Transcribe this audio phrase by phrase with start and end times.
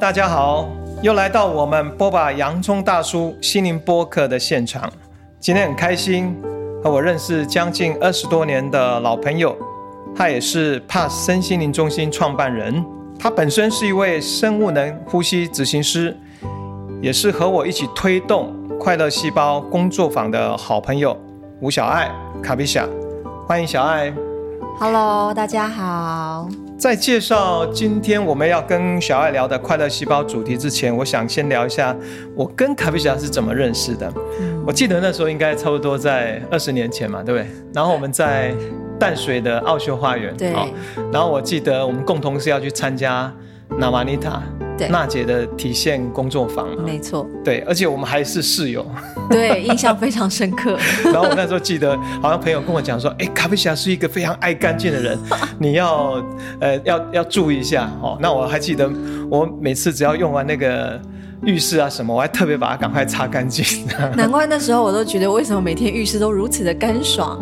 [0.00, 0.68] 大家好，
[1.02, 4.88] 又来到我们剥吧洋葱大叔心灵播客的现场。
[5.40, 6.36] 今天很开心
[6.82, 9.56] 和我认识将近二十多年的老朋友，
[10.14, 12.84] 他也是 PASS 身心灵中心创办人。
[13.18, 16.16] 他本身是一位生物能呼吸执行师，
[17.02, 21.16] 也是和我一起推动快乐细胞工作坊的好朋友
[21.60, 22.08] 吴小爱
[22.40, 22.86] 卡比夏。
[23.48, 24.14] 欢迎小爱。
[24.78, 26.27] Hello，大家好。
[26.78, 31.94] 在介绍今天我们要跟小爱聊的快乐细胞主题之前，我想先聊一下
[32.36, 34.12] 我跟卡比夏是怎么认识的。
[34.40, 37.50] 嗯、我记得那时候应该差不多在二十年前嘛，对不对？
[37.74, 38.54] 然后我们在
[38.96, 40.52] 淡水的奥修花园，对。
[41.12, 43.32] 然后我记得我们共同是要去参加
[43.76, 44.40] 娜玛尼塔。
[44.88, 48.86] 娜姐的体现工作坊，没错，对，而且我们还是室友，
[49.30, 50.78] 对，印象非常深刻。
[51.04, 55.18] 然后我那时候记得，好像朋友跟我讲说，哎，卡比夏是一个非常爱干净的人，
[55.58, 56.22] 你要
[56.60, 58.18] 呃要要注意一下哦。
[58.20, 58.90] 那我还记得，
[59.30, 61.00] 我每次只要用完那个。
[61.44, 63.64] 浴室啊什么，我还特别把它赶快擦干净。
[64.18, 67.40] 难怪那时候我都觉得，为什么每天浴室都如此的干爽？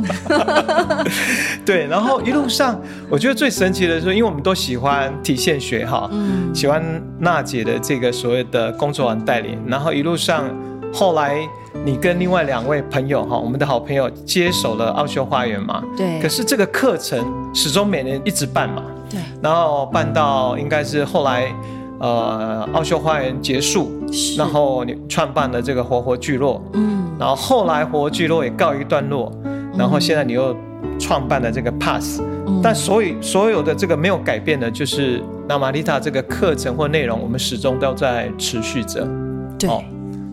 [1.65, 6.85] 对，然后一路上，我觉得最神奇的是，因为我们都喜欢体现学哈，嗯，喜欢
[7.19, 10.45] 娜姐的这个所谓的工作坊带领，然后一路上，
[10.97, 11.47] 后来
[11.85, 16.19] 你跟另外两位朋友哈，我们的好朋友接手了奥修花园嘛，对。
[16.21, 17.23] 可是这个课程
[17.55, 19.21] 始终每年一直办嘛，对。
[19.43, 21.53] 然后办到应该是后来。
[21.99, 23.91] 呃，奥修花园结束，
[24.37, 30.55] 然后你创办了这个活活聚落，嗯，然后后来活活聚落也告一段落，嗯，然后现在你又
[31.01, 39.09] 创办了这个 PASS，嗯，但所以所有的这个没有改变的，就是那玛丽塔这个课程或内容，我们始终都在持续着。
[39.59, 39.83] 对，哦，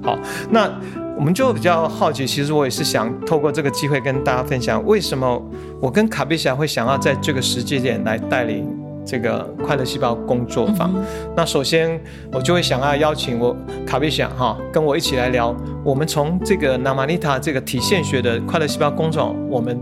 [0.04, 0.70] 好，那
[1.18, 5.42] 我们就比较好奇，其实我也是想透过这个机会跟大家分享，为什么
[5.82, 8.68] 我跟卡比霞会想要在这个时间点来带领。
[9.06, 11.04] 这个快乐细胞工作坊，嗯，
[11.36, 12.00] 那首先
[12.32, 13.54] 我就会想要邀请我
[13.86, 15.54] 卡比霞哈，跟我一起来聊，
[15.84, 19.78] 我们从这个娜玛尼塔这个体现学的快乐细胞工作，我们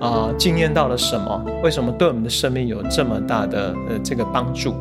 [0.00, 1.44] 啊经验到了什么？
[1.62, 4.74] 为什么对我们的生命有这么大的呃这个帮助？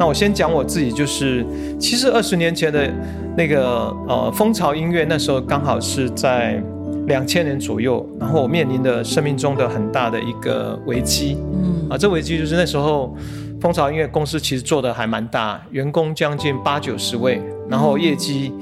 [0.00, 1.44] 那我先讲我自己，就是
[1.78, 2.90] 其实二十年前的
[3.36, 6.60] 那个呃蜂巢音乐，那时候刚好是在。
[7.06, 13.16] 两千年左右，然后我面临的生命中的很大的一个危机，嗯啊，这危机就是那时候
[13.60, 18.52] 蜂巢音乐公司其实做的还蛮大，员工将近八九十位，然后业绩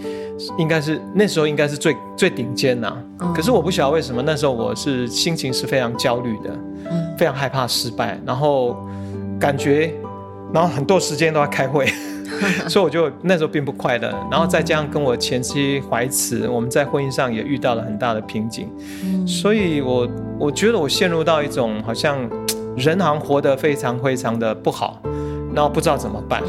[0.57, 3.35] 应该是那时候应该是最最顶尖呐、啊嗯。
[3.35, 6.51] 可是我不晓得为什么那时候我是心情是非常焦虑的，
[6.91, 8.77] 嗯，非常害怕失败，然后
[9.39, 9.93] 感觉，
[10.53, 11.87] 然后很多时间都在开会。
[12.69, 18.71] 所以我就那时候并不快乐，然后再加上跟我前妻怀慈，我们在婚姻上也遇到了很大的瓶颈，
[19.27, 20.07] 所以我
[20.39, 22.19] 我觉得我陷入到一种好像
[22.77, 25.01] 人好像活得非常非常的不好，
[25.55, 26.43] 然后不知道怎么办。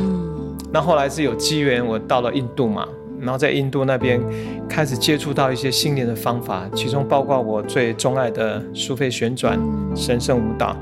[0.71, 2.85] 那后来是有机缘，我到了印度嘛，
[3.19, 4.21] 然后在印度那边
[4.67, 9.57] 开始接触到一些心灵的方法，其中包括我最钟爱的苏菲旋转、
[9.95, 10.75] 神圣舞蹈，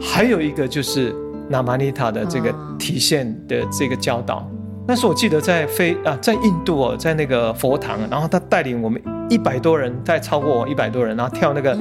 [0.00, 1.14] 还有一个就是。
[1.48, 4.46] 娜玛尼塔的这个体现的这个教导，
[4.86, 9.00] 那时候我记得在非啊，在印度哦，在那个佛堂，然后他带领我们
[9.30, 11.76] 一百多人，再超过我一百多人，然后跳那个，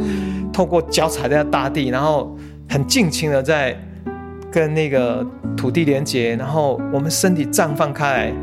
[0.54, 2.36] 透过脚踩在大地，然后
[2.70, 3.78] 很尽情的在
[4.52, 8.34] 跟那个土地连接，然后我们身体绽放开来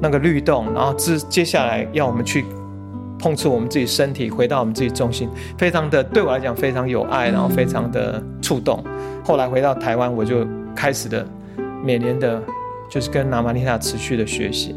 [0.00, 2.44] 那个律动，然后接接下来要我们去
[3.18, 8.82] 碰触我们自己身体，回到我们自己中心，非常的对我来讲非常有爱，然后非常的触动。
[9.24, 10.44] 后来回到台湾，我就。
[10.74, 11.26] 开始的
[11.84, 12.42] 每年的，
[12.90, 14.74] 就是跟拿玛妮塔持续的学习，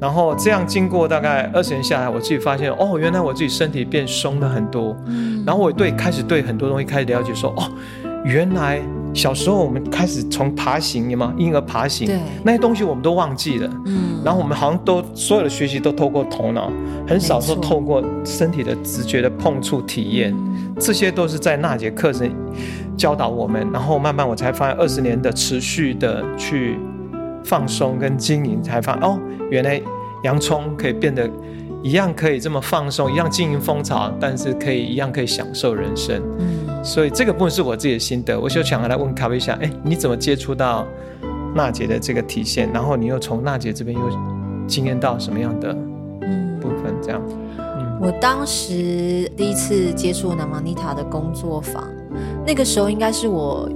[0.00, 4.96] 然后这样经过大概二十年下来，我自己发现哦，原来我自己身体变松了很多，
[5.44, 7.70] 然后我对开始对很多东西开始了解说，说哦，
[8.24, 8.80] 原来
[9.14, 11.32] 小时候我们开始从爬行，有吗？
[11.38, 12.10] 婴儿爬行，
[12.42, 16.70] 那些东西我们都忘记了，嗯，然后我们好像都所有的学习都透过头脑，
[17.08, 20.36] 很少说透过身体的直觉的碰触体验，
[20.78, 22.30] 这些都是在那节课程。
[22.96, 26.78] 教导我们，然后慢慢我才发现，二十年的持续的去
[27.44, 29.18] 放松跟经营，才发现哦，
[29.50, 29.80] 原来
[30.24, 31.30] 洋葱可以变得
[31.82, 36.20] 一样可以这么放松，一样经营风潮，但是可以一样可以享受人生。
[36.38, 40.86] 嗯，所以这个部分是我自己的心得，我就想来问卡比夏，哎，你怎么接触到
[41.54, 42.68] 娜姐的这个体现？
[42.72, 44.02] 然后你又从娜姐这边又
[44.66, 45.72] 经验到什么样的
[46.60, 46.94] 部分？
[47.02, 47.20] 这样。
[48.00, 51.82] 我当时第一次接触娜玛妮塔的工作坊，
[52.46, 53.68] 那个时候应该是我，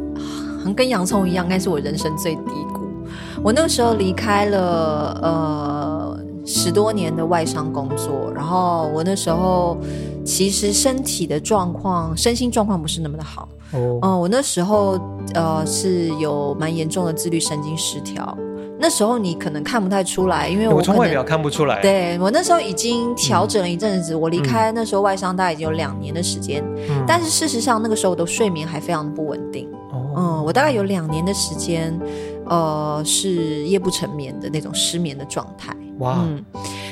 [0.76, 2.80] 跟洋葱一样，应该是我人生最低谷。
[3.42, 9.78] 我那个时候离开了呃十多年的外商工作，然后我那时候
[10.24, 13.48] 其实身体的状况、身心状况不是那么的好。
[13.72, 14.98] 哦，呃，我那时候
[15.34, 18.36] 呃是有蛮严重的自律神经失调。
[18.80, 21.82] 那时候你可能看不太出来，因为我，我从外表看不出来。
[21.82, 29.68] 对，我那时候已经调整了一阵子，嗯、我离开那时候外商大概已经有两年的时间，嗯、但是事实上那个时候我的睡眠还非常的不稳定。
[29.92, 32.00] 哦、嗯，我大概有两年的时间，
[32.46, 35.76] 呃，是夜不成眠的那种失眠的状态。
[35.98, 36.42] 哇，嗯，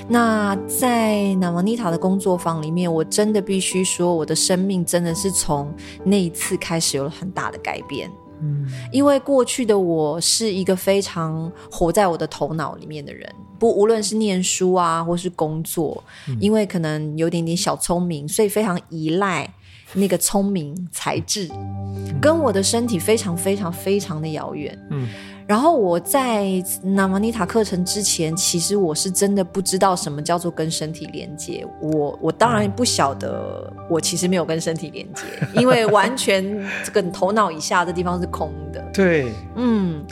[0.08, 5.72] 那在 Navanita 的工作坊里面，我真的必须说，我的生命真的是从
[6.04, 8.10] 那一次开始有了很大的改变。
[8.40, 19.48] 嗯，因为过去的我是一个非常活在我的头脑里面的人，不无论是念书啊，或是工作，嗯、因为可能有点点小聪明，所以非常依赖
[19.94, 24.78] 那个聪明才智，嗯、跟我的身体非常非常非常的遥远。
[24.90, 25.08] 嗯。
[25.48, 26.44] 然后我在
[26.84, 31.66] Navanita 课程之前，其实我是真的不知道什么叫做跟身体连接。
[31.80, 35.22] 我我当然不晓得，我其实没有跟身体连接，
[35.54, 38.84] 因为完全这个头脑以下的地方是空的。
[38.92, 40.04] 对，嗯。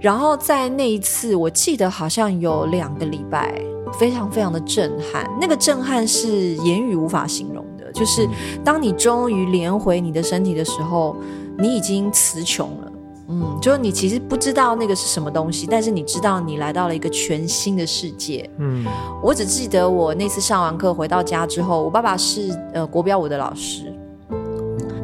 [0.00, 3.62] 然后在那一次，我记得好像有两个礼拜，
[3.96, 5.30] 非常非常的震撼。
[5.40, 8.28] 那个震撼是言语无法形容的，就是
[8.64, 11.16] 当你终于连回你的身体的时候，
[11.56, 12.92] 你已经词穷了。
[13.28, 18.48] 嗯，就是你其实不知道那个是什么东西，但是你知道你来到了一个全新的世界。
[18.58, 18.84] 嗯，
[19.22, 23.92] 我只记得我那次上完课回到家之后，我爸爸是呃国标舞的老师，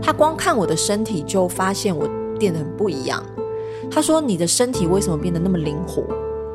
[0.01, 2.09] 他光看我的身体就发现我
[2.39, 3.23] 变得很不一样。
[3.91, 6.03] 他说：“你的身体为什么变得那么灵活？”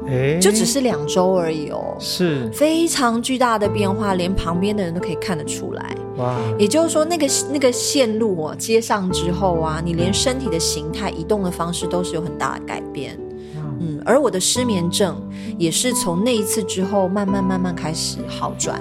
[0.07, 5.95] 欸、就只是两周而已哦，是非常巨大的变化，连旁边的人都可以看得出来。
[6.17, 6.37] 哇！
[6.57, 13.17] 也就是说，那个那个线路哦，接上之后啊，你连身体的形态、移动的方式都是有很大的改变。
[13.79, 15.15] 嗯，而我的失眠症
[15.57, 18.79] 也是从那一次之后，慢慢慢慢开始好转。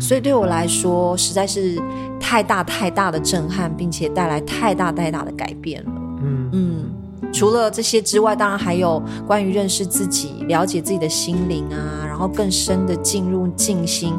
[0.00, 1.80] 所以对我来说，实在是
[2.20, 5.92] 太大太大的震撼，并且带来太大太大的改变了。
[6.22, 6.84] 嗯嗯。
[7.30, 14.14] 除了这些之外，当然还有关于认识自己、了解自己的心灵啊，然后更深的进入静心，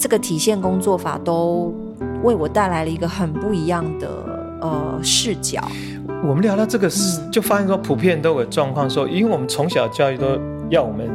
[0.00, 1.74] 这个体现工作法都
[2.22, 4.08] 为我带来了一个很不一样的
[4.62, 5.60] 呃视角。
[6.26, 10.26] 我们聊到这个事，就发现说普遍都有状况说，因为我们从小教育都
[10.70, 11.06] 要我们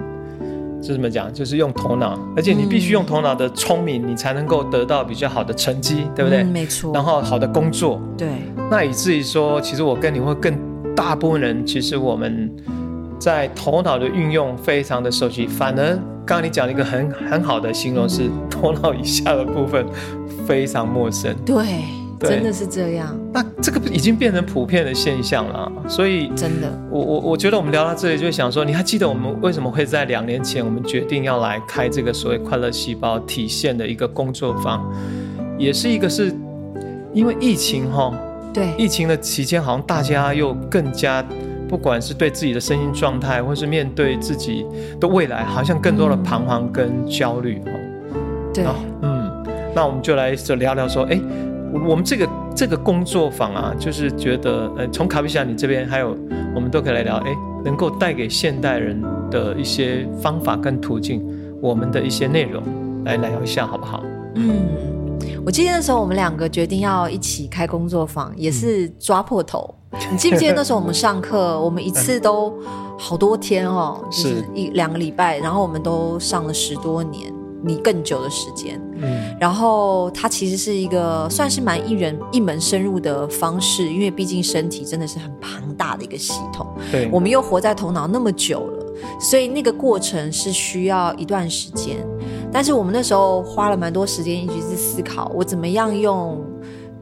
[0.84, 6.44] 是怎么讲，就是用头脑，而且你必须用头脑的聪明，你才能够得到比较好的成绩，对不对？
[6.44, 6.94] 嗯，没错。
[6.94, 8.28] 然后好的工作，对。
[8.70, 10.56] 那以至于说，其实我跟你会更。
[10.96, 12.50] 大部分人其实我们
[13.20, 19.86] 在头脑的运用非常的熟悉，反而刚刚你讲了一个很很好的形容，是头脑以下的部分
[20.48, 21.36] 非常陌生。
[21.45, 21.56] 对，
[22.19, 23.16] 对真的是这样。
[23.31, 34.83] 那这个已经变成普遍的现象了，所以真的，我我我觉得我们聊到这里，就想说，你还记得我们为什么会在两年前我们决定要来开这个所谓快乐细胞体现的一个工作坊，
[35.60, 36.33] 也是一个是
[37.13, 38.12] 因为疫情哈。
[38.51, 41.21] 对，疫情的期间，好像大家又更加，
[41.75, 44.66] 不管是对自己的身心状态，或是面对自己
[44.98, 47.62] 的未来，好像更多的彷徨跟焦虑。
[48.54, 48.63] 对，
[49.01, 49.30] 嗯，
[49.75, 51.19] 那我们就来就聊聊说，哎，
[51.86, 56.18] 我们这个这个工作坊啊，就是觉得，呃，从卡比西亚你这边，还有
[56.56, 57.36] 我们都可以来聊，哎，
[57.66, 58.98] 能够带给现代人
[59.30, 61.21] 的一些方法跟途径，
[61.61, 62.64] 我们的一些内容，
[63.04, 64.02] 来聊一下，好不好？
[64.35, 64.66] 嗯。
[65.45, 69.75] 我记得那时候我们两个决定要一起开工作坊，也是抓破头。
[70.02, 72.54] 嗯、你记不记得那时候我们上课，我们一次都
[72.97, 77.33] 好多天哦， 就是一两个礼拜，然后我们都上了十多年，
[77.64, 78.81] 你更久的时间。
[78.97, 86.66] 嗯，然后它其实是一个算是蛮一人一门深入的方式，因为毕竟身体真的是很庞大的一个系统。
[86.92, 88.85] 对，我们又活在头脑那么久了，
[89.19, 91.97] 所以那个过程是需要一段时间。
[92.54, 96.42] 但是我们那时候花了蛮多时间一直在思考，我怎么样用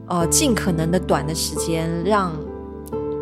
[0.08, 2.32] 呃尽可能的短的时间，让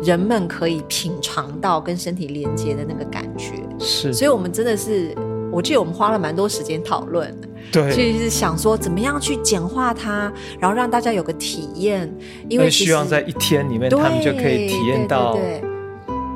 [0.03, 3.53] 人们可以品尝到跟身体连接的那个感觉。
[3.79, 5.15] 是，所以我们真的是，
[5.51, 7.35] 我记得我们花了蛮多时间讨论，
[7.71, 12.11] 对，就是想说怎么样去简化它，然后让大家有个体验。
[12.49, 15.37] 因为希望在一天里面，他们就可以体验到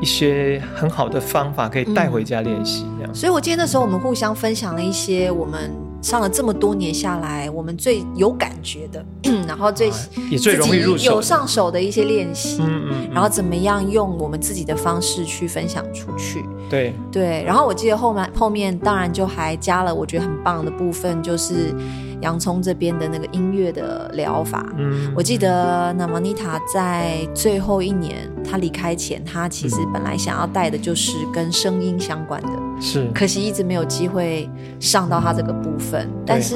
[0.02, 2.86] 一些很好的方法，可以带回家练习。
[2.98, 5.87] 这样，所以我记得那时候我们互相分享了一些我们。
[6.02, 9.04] 上了这么多年下来，我们最有感觉的，
[9.48, 9.92] 然后最
[10.30, 16.94] 也最容易入手、有上手的一些练习，嗯嗯，然后怎么样用我们自己的方式去分享出去，对。
[17.12, 17.44] 对。
[17.46, 21.74] 然后我记得后面后面当然就还加了我觉得很棒的部分，就是
[22.22, 24.66] 洋葱这边的那个音乐的疗法。
[24.78, 32.50] 嗯，我记得 Navanita 在最后一年他离开前，他其实本来想要带的就是跟声音相关的。
[32.80, 36.08] 是，可惜一直没有机会上到他这个部分。
[36.26, 36.56] 但是，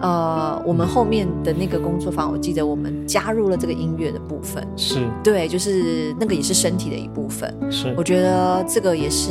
[0.00, 4.66] 呃，我们后面的那个工作坊，我记得我们加入了这个音乐的部分。
[4.76, 7.54] 是，对，就是那个也是身体的一部分。
[7.70, 9.30] 是，我觉得这个也是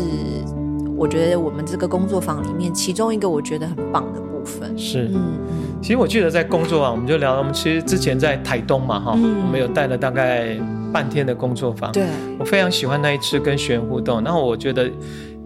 [0.96, 4.76] 我觉得我们这个工作坊里面其中一个我觉得很棒的部分。
[4.78, 5.38] 是，嗯，
[5.82, 10.58] 其实我记得在工作坊，我们就聊，我们其实之前在台东嘛，哈、嗯，我们有带了大概
[10.92, 11.92] 半天的工作坊。
[11.92, 12.06] 对，
[12.40, 14.24] 我非常喜欢那一次跟学员互动。
[14.24, 14.90] 然后我觉得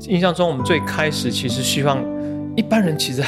[0.08, 1.98] 印象中，我们最开始其实希望
[2.56, 3.24] 一般人其实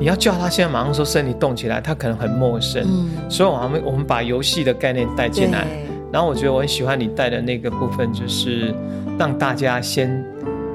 [0.00, 2.82] 你要叫他现在马上说身体动起来，他可能很陌生。
[2.84, 5.66] 嗯，所以我们我们把游戏的概念带进来。
[6.12, 8.74] 然后我觉得我很喜欢你带的那个部分，就是
[9.18, 10.22] 让大家先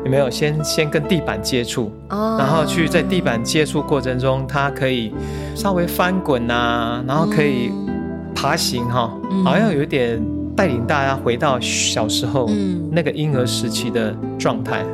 [0.07, 5.13] 有没有先先跟地板接触，然后去在地板接触过程中，它可以
[5.53, 7.73] 稍微翻滚啊，然后可以
[8.33, 9.11] 爬行哈，
[9.43, 10.17] 好像有一点
[10.55, 12.49] 带领大家回到小时候
[12.89, 14.85] 那个婴儿时期的状态。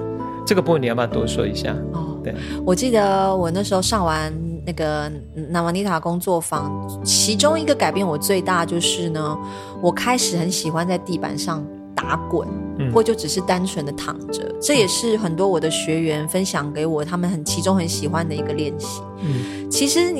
[0.48, 1.72] 这个部分你要不要多说一下？
[1.93, 2.34] 哦，对，
[2.65, 4.34] 我记得我那时候上完。
[4.65, 5.12] 那个
[5.50, 6.72] 娜玛尼塔工作坊，
[7.03, 9.38] 其中一个改变我最大就是呢，
[9.82, 11.62] 我开始很喜欢在地板上
[12.03, 14.53] 打滚，嗯、或就只是单纯的躺着。
[14.62, 19.01] 这也是很多我的学员分享给我，他们很其中很喜欢的一个练习。
[19.22, 20.13] 嗯，其实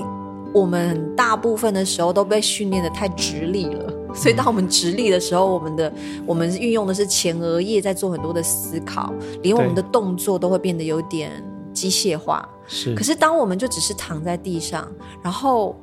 [0.54, 5.94] 我们大部分的时候都被训练的太直立了，所以当我们直立的时候，我们的
[6.26, 11.32] 我们运用的是前额叶在做很多的思考，连我们的动作都会变得有点
[11.74, 12.48] 机械化。
[12.66, 14.88] 是，可是当我们就只是躺在地上，
[15.22, 15.76] 然后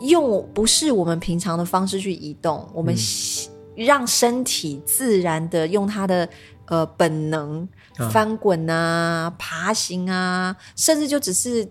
[0.00, 2.94] 用不是我们平常的方式去移动，我们
[3.84, 6.28] 让身体自然的用它的
[6.66, 7.66] 呃本能
[8.10, 11.66] 翻滚啊、爬行啊，甚至就只是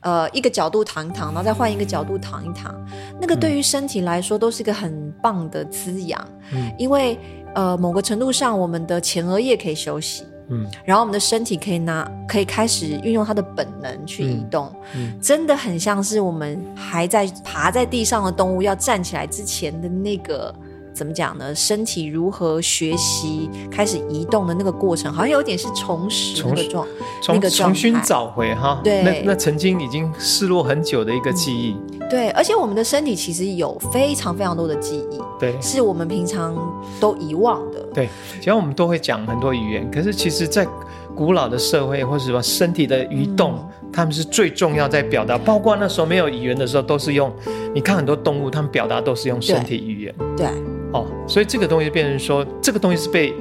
[0.00, 2.74] 呃一个角度躺一躺，然后再换一个角度躺一躺，
[3.20, 7.18] 那个对于身体来说都是一个很棒的滋养，嗯，因为
[7.54, 10.24] 呃某个程度上，我们的前额叶可以休息。
[10.50, 20.54] 嗯，然后我们的身体可以拿，可以开始运用它的本能去移动，嗯嗯、真的很像是我们还在爬在地上的动物要站起来之前的那个。
[20.98, 21.54] 怎么讲呢？
[21.54, 26.88] 身体如何学习开始移动的那个过程，好像有点是重拾那个状，
[27.28, 28.80] 那个重新找回哈。
[28.82, 31.76] 对，那那曾经已经失落很久的一个记忆。
[31.92, 36.56] 嗯、对，而且我们的身体其实有非常非常多的记忆，对，是我们平常
[36.98, 37.78] 都遗忘的。
[37.94, 38.08] 对，
[38.40, 40.66] 其实我们都会讲很多语言，可是其实，在
[41.14, 45.38] 古老的社会或者什么身体的移动，嗯、他们是最重要在表达。
[45.38, 47.32] 包括那时候没有语言的时候，都是用。
[47.72, 50.14] 你看很多动物，他们表达都是用身体语言。
[50.36, 50.46] 对。
[50.46, 53.34] 对哦，所以这个东西变成说，这个东西是被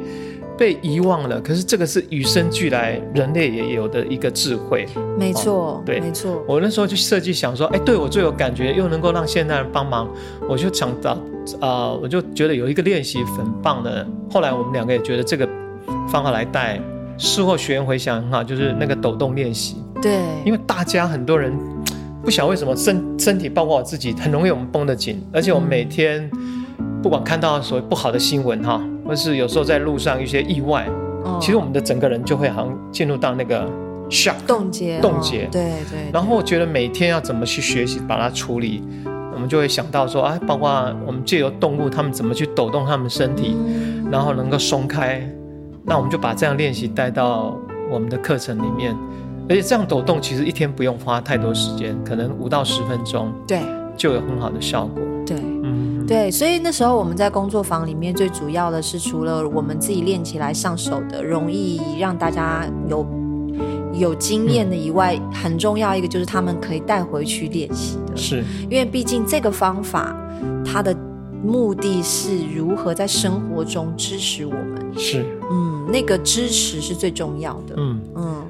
[0.58, 1.40] 被遗忘了。
[1.40, 4.86] 可是这个是与生俱来，人类也有的一个智慧。
[5.18, 6.44] 没错，哦、对，没错。
[6.48, 10.10] 我那时候就设计想说，哎，对我最有感觉，又能够让现代人帮忙，
[10.50, 11.12] 我就想到
[11.62, 14.06] 啊、呃，我就觉得有一个练习很棒的。
[14.30, 15.48] 后来我们两个也觉得这个
[16.10, 16.82] 方法来带，
[17.18, 19.78] 事后学员回想很好，就是那个抖动练习。
[20.02, 21.54] 对，因为大家很多人
[22.22, 26.30] 不晓得为什么身身体，包括我自己，很容易我们绷得紧，而且我们每天。
[27.08, 30.86] 不管看到所谓不好的新闻哈，或是有时候在路上一些意外，
[31.24, 33.66] 哦、其实我们的整个人就会好像进入到那个
[34.10, 36.12] shock 冻结，冻结，对对。
[36.12, 38.84] 然后我觉得每天要怎么去学习把它处理，
[39.34, 40.70] 我们就会想到说哎，包括
[41.06, 45.26] 我们借由动物，他们怎么去抖动他们身体，嗯、然后能够松开，
[45.86, 47.58] 那我们就把这样练习带到
[47.90, 48.94] 我们的课程里面，
[49.48, 53.62] 而且这样抖动其实一天不用花太多时间，可能五到十分钟，对，
[53.96, 55.38] 就有很好的效果，对。
[56.08, 63.06] 对，所以那时候我们在工作坊里面最主要的是，除了我们自己练起来上手的，容易让大家有
[63.94, 68.16] 有经验的以外，嗯、很重要一个就是他们可以带回去练习的。
[68.16, 70.16] 是，因为毕竟这个方法
[70.66, 70.96] 它的
[71.44, 74.86] 目的是如何在生活中支持我们。
[74.96, 77.76] 是，嗯，那个支持是最重要的。
[77.76, 78.44] 嗯嗯。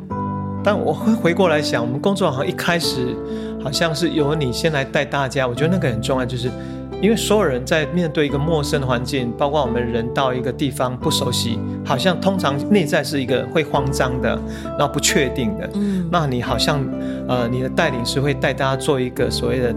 [0.63, 3.15] 但我会回过来想，我们工作好像一开始
[3.63, 6.51] 好像是由你先来带大家，我觉得那个很重要，就是。
[7.01, 15.69] 因为所有人在面对一个陌生的环境，包括我们人到一个地方不熟悉，好像通常内在是一个会慌张的，然后不确定的。
[15.75, 16.83] 嗯，那你好像
[17.27, 19.73] 呃，你的带领是会带大家做一个所谓的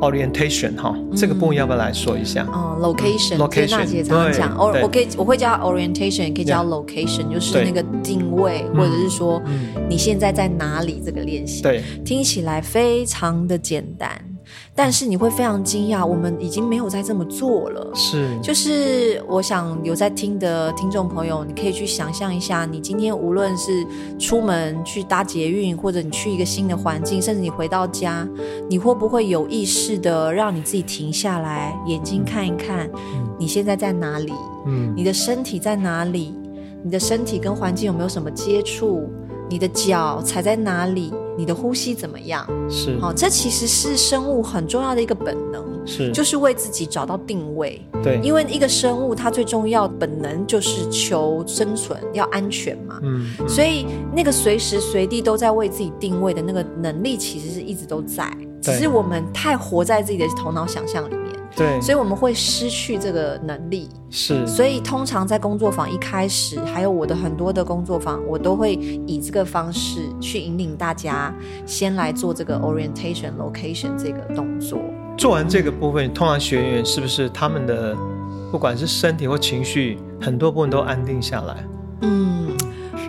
[0.00, 2.46] orientation 哈，嗯、这个部分要不要来说一下？
[2.52, 9.42] 哦，location，location，娜姐常常讲，我可以我会叫 orientation，也可以叫 location，对就是那个定位，或者是说
[9.88, 11.60] 你现在在哪里这个练习。
[11.60, 14.10] 对，听起来非常的简单。
[14.74, 17.90] 但是你会非常惊讶，我们已经没有再这么做了。
[17.94, 23.86] 是，就是我想有在听的听众朋友，你可以去想象一下，你今天无论是
[24.18, 28.26] 出门去搭捷运，或者你去一个新的环境，甚至你回到家，
[28.68, 32.90] 你会不会有意识的让你自己停下来，眼睛看一看，
[33.38, 34.32] 你现在在哪里？
[34.66, 36.34] 嗯，你的身体在哪里？
[36.84, 39.08] 你的身体跟环境有没有什么接触？
[39.48, 41.12] 你的脚踩在哪里？
[41.36, 42.46] 你的呼吸怎么样？
[42.68, 45.62] 是，好，这其实是生物很重要的一个本能。
[45.84, 47.84] 是，就是为自己找到定位。
[48.04, 53.00] 对，因为一个生物它最重要本能就是求生存，要安全嘛。
[53.02, 53.84] 嗯，嗯，所以
[54.14, 61.31] 那个随时随地都在为自己定位的那个能力，其实是一直都在，只是我们太活在自己的头脑想象里面。
[61.54, 63.88] 对，所以我们会失去这个能力。
[64.10, 68.74] 是，所以通常在工作坊一开始，还有我的很多的工作坊，我都会
[69.06, 71.34] 以这个方式去引领大家
[71.66, 74.78] 先来做这个 orientation location 这个动作。
[75.18, 77.94] 做完这个部分，通常学员是不是他们的
[78.50, 81.56] 不管是身体或情绪，很多部分都安定下来？
[82.00, 82.56] 嗯，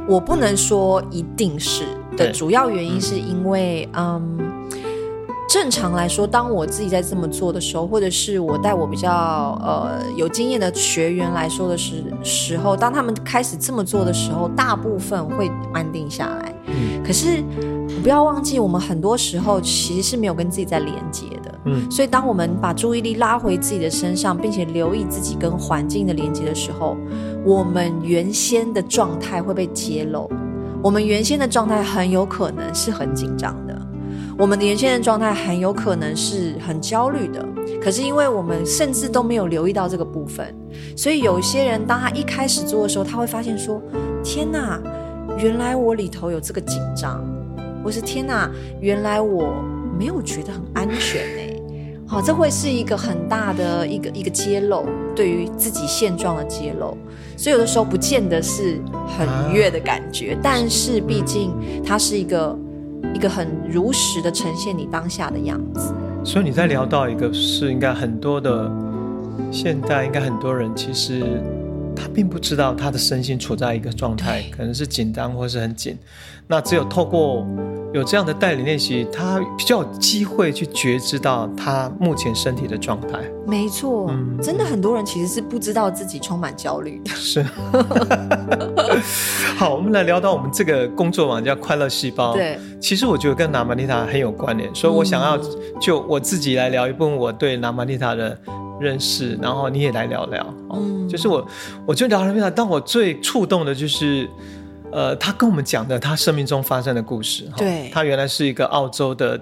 [0.08, 1.84] 我不能说一定是
[2.18, 4.38] 的，主要原因是因为，嗯。
[4.40, 4.53] 嗯
[5.54, 16.52] 正常来说，当我自己在这么做的时候，或者是我带我比较呃有经验的学员来说的时时候，当他们开始这么做的时候，大部分会安定下来。
[16.66, 17.44] 嗯，可是
[18.02, 21.54] 不要忘记，我们很多时候其实是没有跟自己在连接的。
[21.66, 26.98] 嗯，所以当我们把注意力拉回自己的身上，并且留意自己跟环境的连接的时候，
[27.46, 30.28] 我们原先的状态会被揭露。
[30.82, 33.63] 我们原先的状态很有可能是很紧张的。
[34.38, 37.46] 我们的原先的状态很有可能是很焦虑的，
[37.82, 40.54] 可是因为我们甚至都没有留意到这个部分，
[40.98, 43.80] 所以有些人当他一开始做的时候，他会发现说
[44.24, 44.82] ：“天哪，
[45.38, 47.24] 原来我里头有这个紧张，
[47.84, 48.50] 或是天哪，
[48.82, 49.54] 原来我
[49.98, 51.54] 没有觉得很安全呢。
[52.10, 54.86] ”好，这会是一个很大的一个一个揭露，
[55.16, 56.98] 对于自己现状的揭露。
[57.38, 61.52] 所以有的时候不见得是很愉悦的感觉，但是毕竟
[61.86, 62.58] 它是一个。
[63.14, 65.94] 一个很如实的呈现你当下的样子，
[66.24, 68.72] 所以你在聊到一个是应该很多的，
[69.52, 71.42] 现在应该很多人其实
[71.96, 75.98] 他并不知道他的身心处在一个状态，可能是紧张或是很紧，
[76.48, 77.46] 那只有透过。
[77.94, 83.20] 有这样的带领练习，他比较有机会去觉知到他目前身体的状态。
[83.46, 87.00] 没错，嗯，真的很多人其实是不知道自己充满焦虑。
[87.06, 87.46] 是。
[89.56, 92.34] 好，我们来聊到我们这个工作坊叫快乐细胞。
[92.34, 95.38] 对，其实我觉得跟拿玛丽塔很有关联，所以我想要
[95.80, 98.36] 就我自己来聊一部分我对拿玛丽塔的
[98.84, 100.54] 认识，然后你也来聊聊。
[100.74, 101.48] 嗯，就是我，
[101.88, 104.30] 我觉得娜玛丽塔，但我最触动的就是。
[104.96, 107.50] 呃，他跟我们讲的他生命中发生的故事。
[107.58, 109.42] 对，他原来是一个澳洲的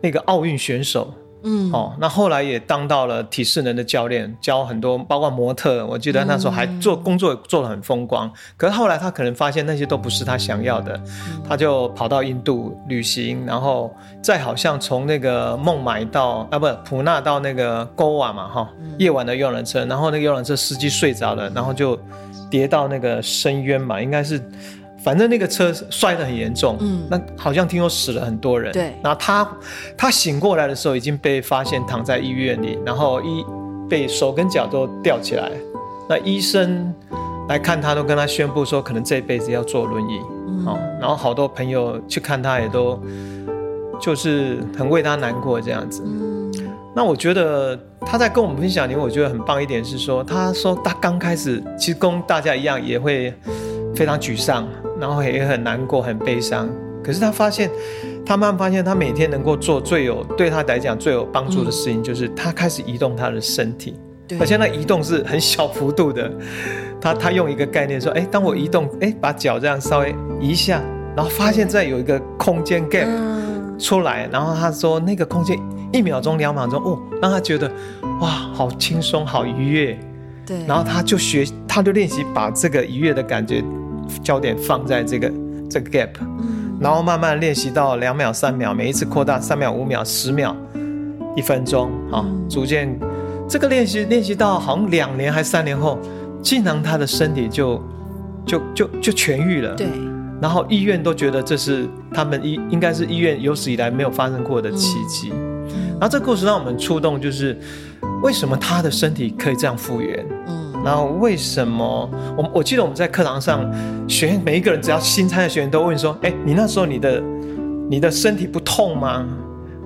[0.00, 1.14] 那个奥运选手。
[1.44, 5.86] 嗯，哦，那后来也当到了体适能的教练，教很多，包括模特。
[5.86, 8.26] 我记得那时候还做工作做得很风光。
[8.26, 8.32] 嗯。
[8.56, 21.98] 可是后来他可能发现那些都不是他想要的，嗯，他就跑到印度旅行，然后再好像从那个孟买到啊，不，普纳到那个戈瓦嘛，哈，夜晚的游览车，然后那个游览车司机睡着了，然后就。
[22.50, 24.38] 跌到那个深渊嘛，应该是，
[25.04, 28.94] 反正那个车摔得很严重，嗯，那好像听说死了很多人，对。
[29.02, 29.48] 然后他
[29.96, 33.44] 他醒过来的时候已经被发现躺在医院里，然后一
[33.88, 35.50] 被手跟脚都吊起来，
[36.08, 36.94] 那医生
[37.48, 43.00] 来看他都跟他宣布说可能这辈子要坐轮椅，嗯，哦，然后好多朋友去看他也都
[44.00, 46.02] 就是很为他难过这样子。
[46.06, 46.50] 嗯。
[46.94, 53.32] 那我觉得他在跟我们分享里面，我觉得很棒一点是说，他说他刚开始其实跟大家一样也会
[53.96, 54.68] 非常沮丧，
[55.02, 56.68] 然后也很难过、很悲伤。
[57.02, 57.68] 可是他发现，
[58.24, 63.96] 他慢慢发现，他每天能够做最有对他来讲最有帮助的事情，就是他开始移动他的身体，
[64.30, 66.30] 嗯、而且那移动是很小幅度的。
[67.00, 70.80] 他他用一个概念说，哎，当我移动，哎，把脚这样稍微移一下，
[71.16, 73.08] 然后发现这有一个空间 gap
[73.76, 75.58] 出来，然后他说那个空间。
[75.94, 77.70] 一秒钟、两秒钟，哦，让他觉得
[78.18, 80.00] 哇，好轻松，好愉悦。
[80.46, 83.62] 对，然后他就学，他就练习把这个愉悦的感觉
[84.22, 85.32] 焦点放在这个
[85.68, 90.56] 这个 gap，嗯，然后慢慢练习到两秒、三秒，每一次扩大三秒、五秒、十秒、
[91.36, 92.98] 一分钟，啊，嗯，逐渐
[93.48, 95.98] 这个练习练习到好像两年还三年后，
[96.42, 97.82] 竟然他的身体就
[98.46, 99.74] 就就就痊愈了。
[99.74, 99.86] 对，
[100.40, 105.30] 然后医院都觉得这是他们医应该是医院有史以来没有发生过的奇迹。
[105.32, 105.52] 嗯
[106.02, 107.56] 然后这个故事让我们触动，就是
[108.24, 110.26] 为什么他的身体可以这样复原？
[110.48, 113.64] 嗯，然后为什么我我记得我们在课堂上，
[114.08, 117.22] 学员每一个人只要新参的学员都问说：“哎，你那时候你的
[117.88, 119.24] 你的身体不痛吗？”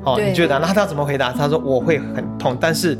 [0.04, 0.58] 哦，你觉得？
[0.58, 1.32] 那他怎么回答？
[1.32, 2.96] 他说：“我会很痛，但是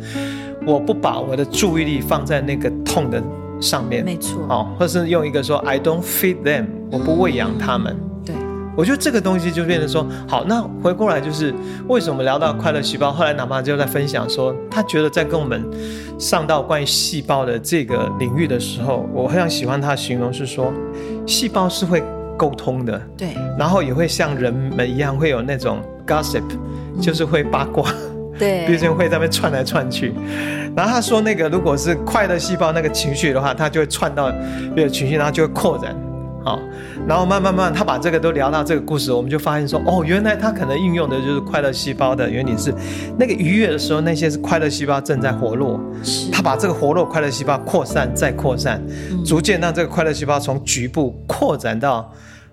[0.67, 3.23] 我不把我的注意力放在那个痛的
[3.61, 4.43] 上面。”没错。
[4.49, 7.97] 哦，或是用一个说：“I don't feed them，我不喂养他们。”
[8.77, 11.55] 我觉得这个东西就变成说，好，那回过来就是
[11.89, 15.65] 为什么聊到快乐细胞，后来哪怕就在分享说，他觉得在跟我们
[16.19, 20.73] 上到关于细胞的这个领域的时候，我非常喜欢他的形容是说，
[21.27, 22.03] 细胞是会
[22.37, 26.45] 沟通的，对，然后也会像人们一样会有那种 gossip，
[27.01, 27.91] 就是会八卦，
[28.39, 30.13] 对，BCN 会在那边窜来窜去。
[30.77, 34.31] 然后他说，那个如果是快乐细胞那个情绪的话，它就会窜到
[34.75, 35.97] 别的情绪，然后就会扩展。
[36.47, 36.61] 好，
[37.09, 42.73] 然后慢慢慢，他把这个都聊到这个故事，我们就发现说，哦，原来他可能运用的就是快乐细胞的原理是，
[43.19, 48.81] 那个愉悦的时候，那些是快乐细胞正在活络，是他把这个活络快乐细胞扩散再扩散，
[49.11, 52.09] 嗯、逐渐让这个快乐细胞从局部扩展到，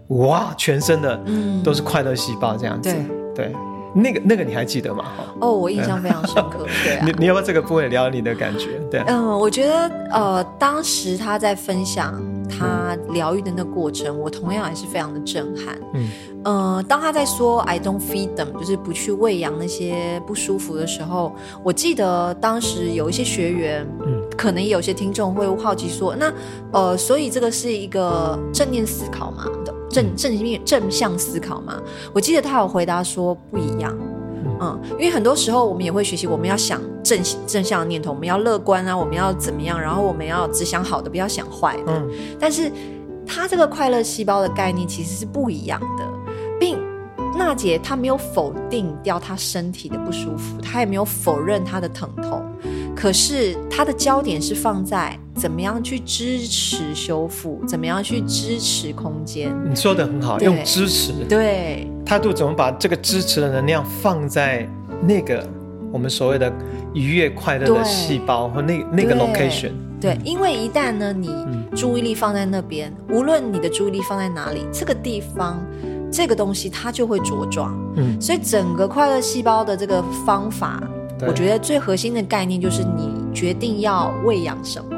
[0.08, 1.20] 哇，全身的
[1.64, 3.46] 都是快乐细胞这样子，嗯、对。
[3.46, 3.56] 对
[3.96, 5.04] 那个那个你还记得吗？
[5.40, 6.66] 哦，我印象非常深刻。
[6.84, 8.70] 对啊，你你要不要这个部分聊你的感觉？
[8.90, 15.78] 对，嗯，我觉得呃，当时他在分享他疗愈的那个过程，我同样也是非常的震撼。
[15.94, 16.10] 嗯，
[16.44, 26.34] 呃，当他在说 “I don't feed them”，就是不去喂养那些不舒服的时候，我记得当时有一些学员，嗯，可能有些听众会好奇说，那
[26.72, 29.46] 呃，所以这个是一个正念思考嘛？
[29.90, 31.80] 正正面正向思考嘛？
[32.14, 33.96] 我记得他有回答说不一样，
[34.62, 39.80] 嗯，因为很多时候我们也会学习，我们要想正正向的念头，我们要乐观啊，我们要怎么样？
[39.80, 41.92] 然后我们要只想好的，不要想坏的。
[41.92, 42.72] 嗯，但是
[43.26, 46.06] 他这个快乐细胞的概念其实是不一样的，
[46.60, 46.78] 并
[47.38, 52.46] 娜姐她没有否定掉她身体的不舒服，她也没有否认她的疼痛。
[53.04, 59.54] 可是它的焦点是放在怎么样去支持修复，怎么样去支持空间。
[59.70, 61.12] 你说的很好，用支持。
[61.28, 64.66] 对，态度怎么把这个支持的能量放在
[65.06, 65.46] 那个
[65.92, 66.50] 我们所谓的
[66.94, 69.74] 愉悦快乐的细胞和那那个 location。
[70.00, 71.30] 对，因为一旦呢，你
[71.76, 75.62] 注意力放在那边，无论你的注意力放在哪里，这个地方
[76.10, 77.78] 这个东西它就会茁壮。
[77.98, 80.82] 嗯，所以整个快乐细胞的这个方法。
[81.22, 84.90] 我觉得最核心的概念就是你决定要喂养什么，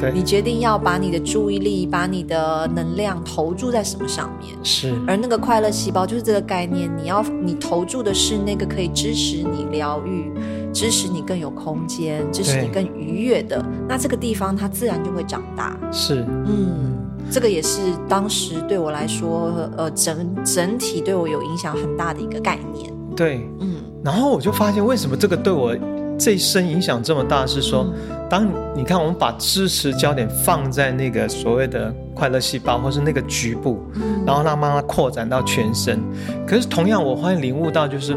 [0.00, 4.56] 对，你决定要把你的注意力、把你的能量投注在什么上面。
[4.62, 10.32] 是，而那个快乐细胞就是这个概念，你要你投注的是那个可以支持你疗愈、
[10.72, 15.78] 支持你更有空间、支持你更愉悦的，那这个地方它自然就会长大。
[15.92, 16.96] 是，嗯，
[17.30, 22.92] 这个也是当时对我来说，呃，整整体对我有影响很大的一个概念。
[23.18, 23.74] 对，嗯。
[24.04, 25.76] 然后我就发现，为什么这个对我
[26.16, 27.44] 这一生影响这么大？
[27.44, 27.84] 是说，
[28.30, 33.82] 当你看我们把支持焦点放在那个所谓的快乐细胞，或是那个局部，
[34.24, 36.00] 然后让它慢慢扩展到全身。
[36.46, 38.16] 可是同样，我发现领悟到，就是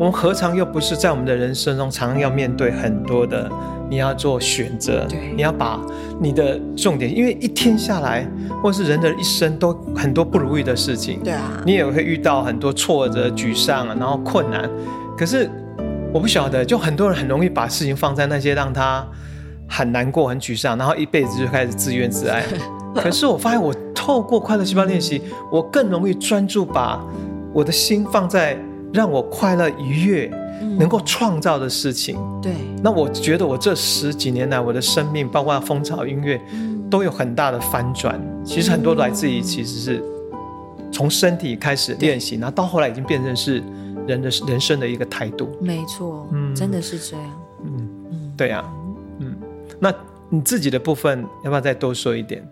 [0.00, 3.46] 我们何尝又不是在我们的人生中，常常要面对很多的，
[3.90, 5.78] 你要做选择，你要把
[6.18, 8.26] 你的重点，因为一天下来，
[8.62, 14.70] 或是人的一生都很多不如意的事情，对啊，你也会遇到很多挫折、沮丧，然后困难。
[15.18, 15.50] 可是
[16.14, 19.06] 我不晓得，就很多人很容易把事情放在那些让他
[19.68, 22.42] 很难过、很沮丧，然后一辈子就开始自怨自艾。
[22.96, 25.20] 可是我发现，我透过快乐细胞练习，
[25.52, 26.98] 我更容易专注把
[27.52, 28.56] 我的心放在
[28.92, 30.28] 让我快乐、愉悦、
[30.78, 32.16] 能够创造的事情。
[32.42, 32.52] 对。
[32.82, 36.40] 那我觉得我这十几年来，我的生命，包括风潮音乐，
[36.90, 38.20] 都有很大的翻转。
[38.44, 40.04] 其实很多来自于，其实是
[40.92, 43.62] 从身体开始练习，然后到后来已经变成是。
[44.06, 48.72] 人的人生的一个态度，没错，嗯，真的是这样，嗯嗯，对呀、啊，
[49.20, 49.36] 嗯，
[49.78, 49.92] 那
[50.30, 52.42] 你自己的部分要不要再多说一点？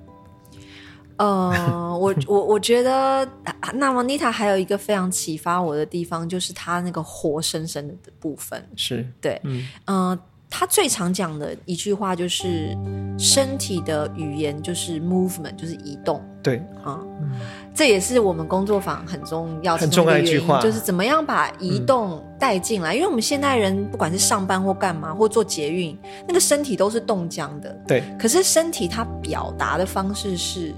[1.19, 3.29] 呃，我 我我觉得，
[3.75, 12.77] 那么妮塔还有一个非常启发我的地方，就是他那个活生生的部分，是对，嗯、呃，他最常讲的一句话就是，
[13.19, 17.31] 身体的语言就是 movement，就是移动，对，啊、嗯。
[17.75, 22.93] 这也是我们工作坊很重要的很重要一句话，就是怎么样把移动带进来。
[22.93, 27.71] 嗯、因为我们现代人不管是上班或干嘛，或做捷运，那个身体都是冻僵的。
[27.87, 28.03] 对。
[28.19, 30.75] 可是身体它表达的方式是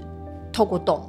[0.51, 1.01] 透过动，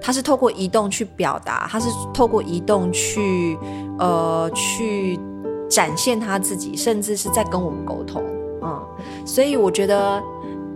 [0.00, 3.58] 他是透过移动去表达，他是透过移动去
[3.98, 5.18] 呃去
[5.68, 8.22] 展现他自己，甚至是在跟我们沟通。
[8.62, 8.82] 嗯，
[9.24, 10.22] 所以我觉得，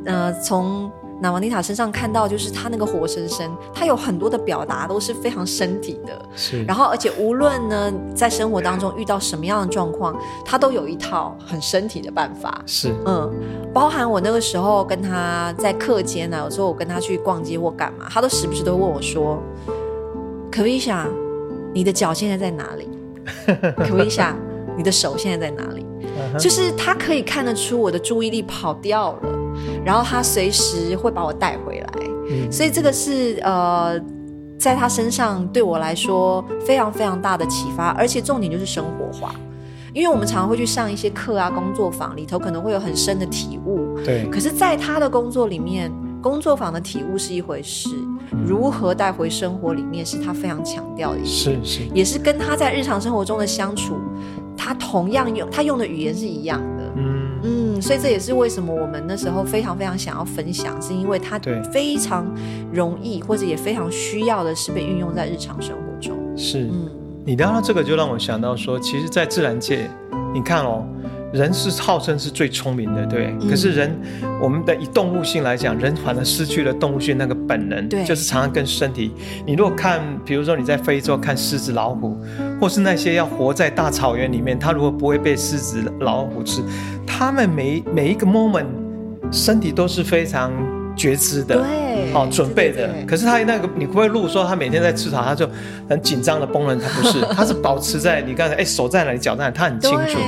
[0.05, 0.90] 呃，从。
[1.22, 6.18] 那瓦妮塔身上看到，就是他那个活生生，他有很多的表达都是非常身体的。
[6.35, 6.64] 是。
[6.64, 12.62] 然后，而且无论呢，在生活当中遇到什么样的状况，他都有一套很身体的办法。
[12.66, 12.94] 是。
[13.04, 13.30] 嗯，
[13.72, 19.38] 包含我那个时候跟他在课间呢，有时候我跟他去逛街或干嘛，他都时不时都问我说
[20.50, 21.06] ：“可薇莎，
[21.74, 22.88] 你的脚现在在哪里？
[23.76, 24.35] 可薇莎，
[24.76, 25.85] 你的手现在在哪里？”
[26.35, 26.38] uh.
[26.38, 29.30] 就是他可以看得出我的注意力跑掉了。
[29.85, 31.88] 然后他随时会把我带回来，
[32.31, 33.99] 嗯，所以这个是呃，
[34.59, 39.35] 在他身上对我来说非常非常大的启发，而且重点就是生活化，
[39.92, 44.27] 因为我们常常会去上一些课啊，工作坊里头可能会有很深的体悟，对。
[44.31, 45.90] 可是，在他的工作里面，
[46.23, 47.88] 工作坊的体悟是一回事，
[48.46, 53.94] 如何带回生活里面是他非常强调的是是，也是跟他在日常生活中的相处。
[54.57, 56.66] 他同样用他用的语言是一样的。
[57.42, 61.38] 嗯嗯，所以这也是为什么我们那时候非常非常想要分享，是因为它
[61.72, 62.26] 非常
[62.72, 66.16] 容易或者也非常需要的是被运用在日常生活中。
[66.37, 66.88] 是，嗯，
[67.24, 69.88] 你聊到这个就让我想到说，其实，在自然界，
[70.35, 70.87] 你看哦。
[71.33, 73.33] 人是号称是最聪明的，对。
[73.40, 73.96] 嗯、可是人，
[74.42, 79.12] 我们的以动物性来讲，人反而失去了动物性那个本能，对，就是常常跟身体。
[79.46, 82.18] 你如果看，比如说你在非洲看狮子、老虎，
[82.61, 86.62] 或是那些要活在大草原里面，它如果不会被狮子、老虎吃，
[87.20, 88.64] 他们每每一个 moment
[89.30, 90.50] 身体都是非常。
[90.96, 92.90] 觉知的，对，好、哦、准备的。
[93.06, 95.48] 可是他那个，你不会录说他每天在吃草，他就
[95.88, 100.18] 很紧张的崩了，他不是， 他是保持在你刚才哎手在哪里脚在哪里，他很清楚。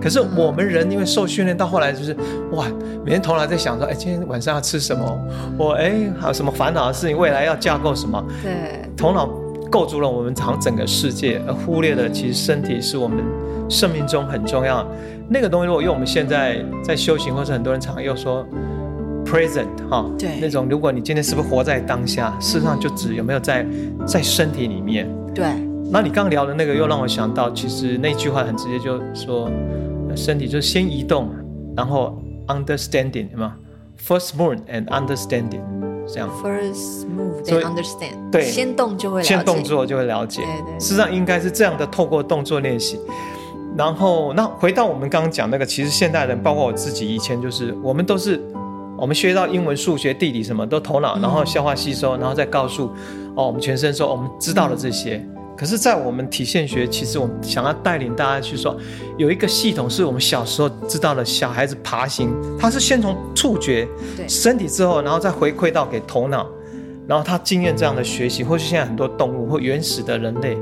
[0.00, 2.16] 可是我们人因为受训练到后来就是
[2.52, 2.64] 哇，
[3.04, 5.20] 每天头脑在想说哎今天晚上要吃什么，
[5.58, 8.24] 我哎还有什么烦恼的事情，未来要架构什么？
[8.42, 9.28] 对，头脑
[9.70, 13.18] 构筑了我们长整个世界，而忽略了其实身体是我们
[13.72, 14.86] 生命中很重要
[15.28, 15.66] 那个东西。
[15.66, 18.46] 如果用我们现在在修行，或者很多人常又说。
[19.24, 23.64] present 哈，对，那种如果你今天是不是活在当下，事实上就指有没有在
[24.04, 25.08] 在身体里面。
[25.32, 25.46] 对，
[25.90, 29.48] 那你刚聊的那个又让我想到，其实那句话很直接，就说
[30.16, 31.30] 身体就是先移动，
[31.76, 33.54] 然后 understanding 对吗
[34.04, 35.62] ？First move and understanding
[36.06, 36.28] 这样。
[36.42, 38.30] First move then understand。
[38.32, 39.28] 对，先动就会了解。
[39.36, 40.42] 先动作就会了解。
[40.42, 40.80] 对对。
[40.80, 42.98] 事实上应该是这样的，透过动作练习。
[43.76, 48.40] 然后那回到我们刚刚讲那个，其实现代人包括我自己，以前就是我们都是。
[48.94, 52.84] 我们学到英文、数学、地理，什么都头脑，然后消化吸收，然后再告诉
[53.34, 55.20] 哦，我们全身说我们知道了这些。
[55.56, 58.76] 可是，在我们体现学，其实我们想要带领大家去说，
[59.16, 61.24] 有一个系统是我们小时候知道的。
[61.24, 63.88] 小孩子爬行，他是先从触觉、
[64.28, 66.46] 身体之后，然后再回馈到给头脑，
[67.08, 68.44] 然后他经验这样的学习。
[68.44, 70.56] 或许现在很多动物或原始的人类，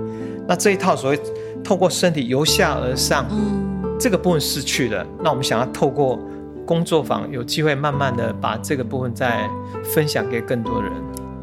[0.49, 1.21] 那这一套所谓
[1.63, 5.07] 透过身体由下而上，嗯这个部分失去了。
[5.23, 6.19] 那我们想要透过。
[6.67, 9.51] 工作坊有机会慢慢的把这个部分再
[9.83, 10.93] 分享给更多人。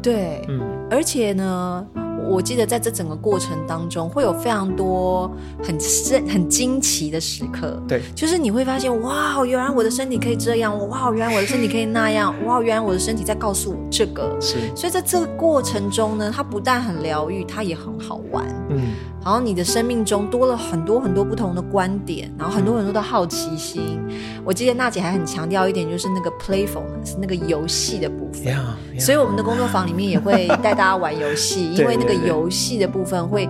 [0.00, 0.58] 对，嗯，
[0.90, 1.86] 而且呢，
[2.26, 5.30] 我记得在这整个过程当中，会有非常多
[5.62, 7.78] 很深、很惊奇的时刻。
[7.86, 14.34] 对，就是你会发现，哇，原来我的身体可以这样，哇，原来我的身体可以那样， 哇，原来我的身体在告诉我这个。
[14.40, 18.46] 是，所以在这个过程中呢，它不但很疗愈，它也很好玩。
[18.70, 18.94] 嗯。
[19.28, 24.00] 然后你的生命中多了很多很多不同的观点，然后很多很多的好奇心。
[24.08, 28.44] 嗯、我记得娜姐还很强调一点，就是那个 playfulness，那个游戏的部分。
[28.44, 28.64] Yeah,
[28.94, 28.98] yeah.
[28.98, 33.46] 所以我们的工作坊里面也会带大家玩游戏， 因为那个游戏的部分会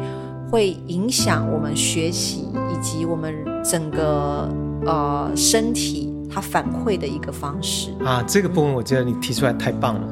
[0.50, 4.52] 会影响我们学习以及我们整个
[4.84, 7.92] 呃身体它反馈的一个方式。
[8.04, 10.08] 啊，这个部分我觉得你提出来太棒了。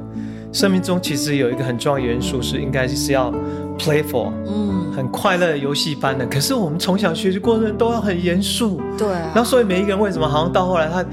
[0.52, 3.34] 生命中其实有一个很重要的元素是应该是要
[3.78, 6.26] playful，嗯，很快乐游戏般的。
[6.26, 9.30] 可是我们从小学习过程都要很严肃，对啊。
[9.34, 11.04] 然后所以每一个人为什么好像到后来他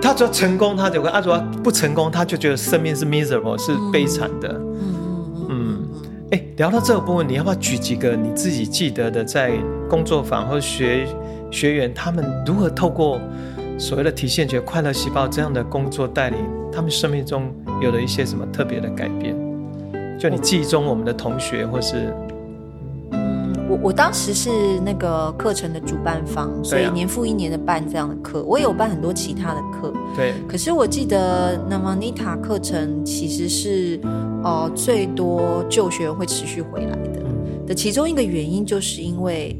[0.00, 4.94] 他只要成功他就跟，他只要不成功他就觉得生命是 miserable 是悲惨的，嗯
[5.34, 5.88] 嗯嗯。
[6.32, 9.52] 哎，聊到这个部分，你要不要举几个你自己记得的在
[9.88, 11.06] 工作坊或学
[11.50, 13.20] 学员他们如何透过
[13.78, 16.38] 所谓的体现觉快乐细胞这样的工作带领
[16.72, 17.52] 他们生命中？
[17.80, 19.36] 有了一些什么特别的改变？
[20.18, 22.12] 就你记忆中我们的同学，或是，
[23.12, 24.50] 嗯，我我当时是
[24.84, 29.92] 那个课程的主办方，所以年复一年的办这样的课，我也有办很多其他的课。
[30.16, 30.34] 对。
[30.48, 34.00] 可是我记得 Namanita 课程其实是，
[34.42, 37.22] 呃，最多旧学员会持续回来的。
[37.68, 39.56] 的其中一个原因，就是因为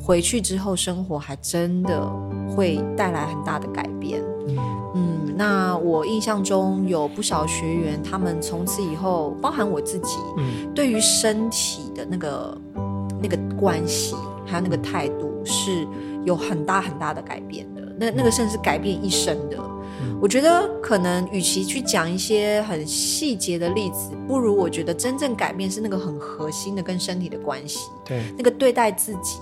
[0.00, 2.08] 回去之后，生活还真的
[2.54, 4.22] 会带来很大的改变。
[5.36, 12.58] 那我印象中有不少学员，他们从此以后，包含我自己，嗯，对于身体的那个
[13.22, 14.14] 那个关系，
[14.46, 15.86] 还有那个态度，是
[16.24, 17.82] 有很大很大的改变的。
[17.98, 19.56] 那那个甚至是改变一生的。
[20.20, 27.88] 我觉得可能与其去讲一些很细节的例子，不如我觉得真正改变是那个很核心的跟身体的关系。
[28.04, 29.38] 对，那个对待自己。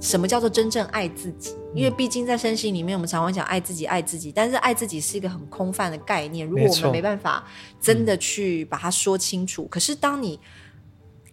[0.00, 1.54] 什么叫做真正爱自己？
[1.74, 4.30] 因为毕竟在身心里面，我们常常讲爱自己，爱自己。
[4.30, 7.44] 但是爱自己是一个很空泛的概念，如果我们没办法
[7.80, 9.66] 真的去把它说清楚。
[9.66, 10.38] 可是当你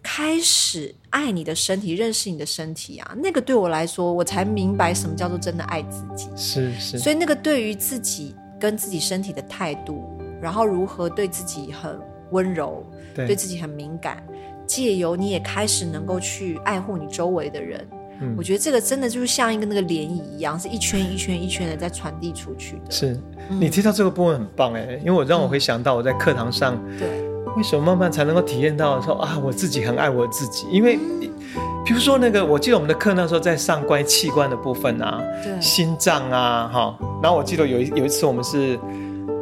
[0.02, 6.28] 开始爱你的身体，认识你的身体啊，那个对我来说，我才明白什么叫做真的爱自己。
[6.36, 6.98] 是是。
[6.98, 10.02] 所以那个对于自己跟自己身体的态度，
[10.40, 11.98] 然后如何对自己很
[12.30, 14.22] 温柔，对，对自己很敏感，
[14.66, 17.88] 借由你也开始能够去爱护你周围的人。
[18.20, 22.90] 嗯，我觉得这个真的就是像一个那个涟漪一样，是一圈一圈一圈的在传递出去的。
[22.90, 23.20] 是，
[23.60, 27.06] 你提到这个部分很棒哎，因为我让我会想到我在课堂上，对，
[27.56, 30.98] 为什么慢慢才能够体验到说啊，我自己很爱我自己，因为
[31.84, 36.98] 比如说那个，我记得我们的课那时候在上关于器官的部分啊，对，心脏啊，哈。
[37.22, 38.78] 然后我记得有一有一次我们是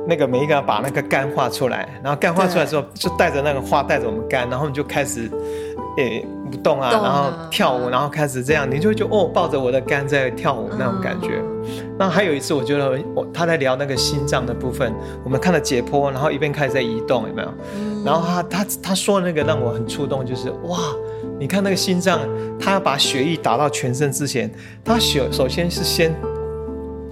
[0.08, 5.30] 那个每一个把那个肝画出来，然后肝画出来之后就带着那个画带着我们肝，然后我们就开始。
[5.96, 11.40] 诶，不动啊，然后跳舞，然后开始这样，你就会觉得哦，抱着我的肝在跳舞那种感觉。
[11.98, 14.92] 那还有一次，我觉得我他在聊那个心脏的部分，
[15.24, 17.48] 我们看了解剖，然后一边开始在移动，有没有？
[18.04, 20.78] 然后他他他说那个让我很触动，就是哇，
[21.38, 22.20] 你看那个心脏，
[22.60, 24.50] 他要把血液打到全身之前，
[24.84, 26.14] 他首首先是先。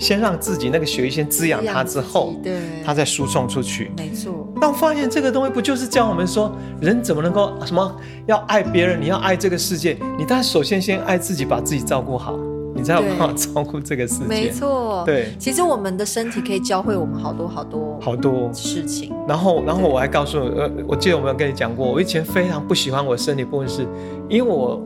[0.03, 3.93] 先让自己那个血液先滋养它之后，对，它再输送出去。
[3.97, 4.49] 没错。
[4.61, 9.01] 但我发现这个东西不就是教我们说，人怎么能够什么要爱别人？
[9.01, 12.37] 你要爱这个世界，你当然首先先爱自己，把自己照顾好，
[12.75, 14.25] 你才有办法照顾这个世界。
[14.27, 15.05] 没错。
[15.07, 15.29] 对。
[15.39, 19.13] 其实我们的身体可以教会我们好多好多好多事情。
[19.29, 23.87] 然后，然后我还告诉呃，我记得我没有跟你讲过，我以前非常不喜欢我身体部分，是
[24.29, 24.83] 因为我。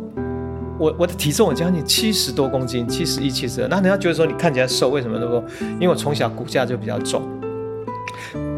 [0.79, 3.69] 我我的体重我将近七十多公斤，七十一、七十二。
[3.69, 5.43] 那人家觉得说你看起来瘦，为什么都说？
[5.75, 7.23] 因为我从小骨架就比较重。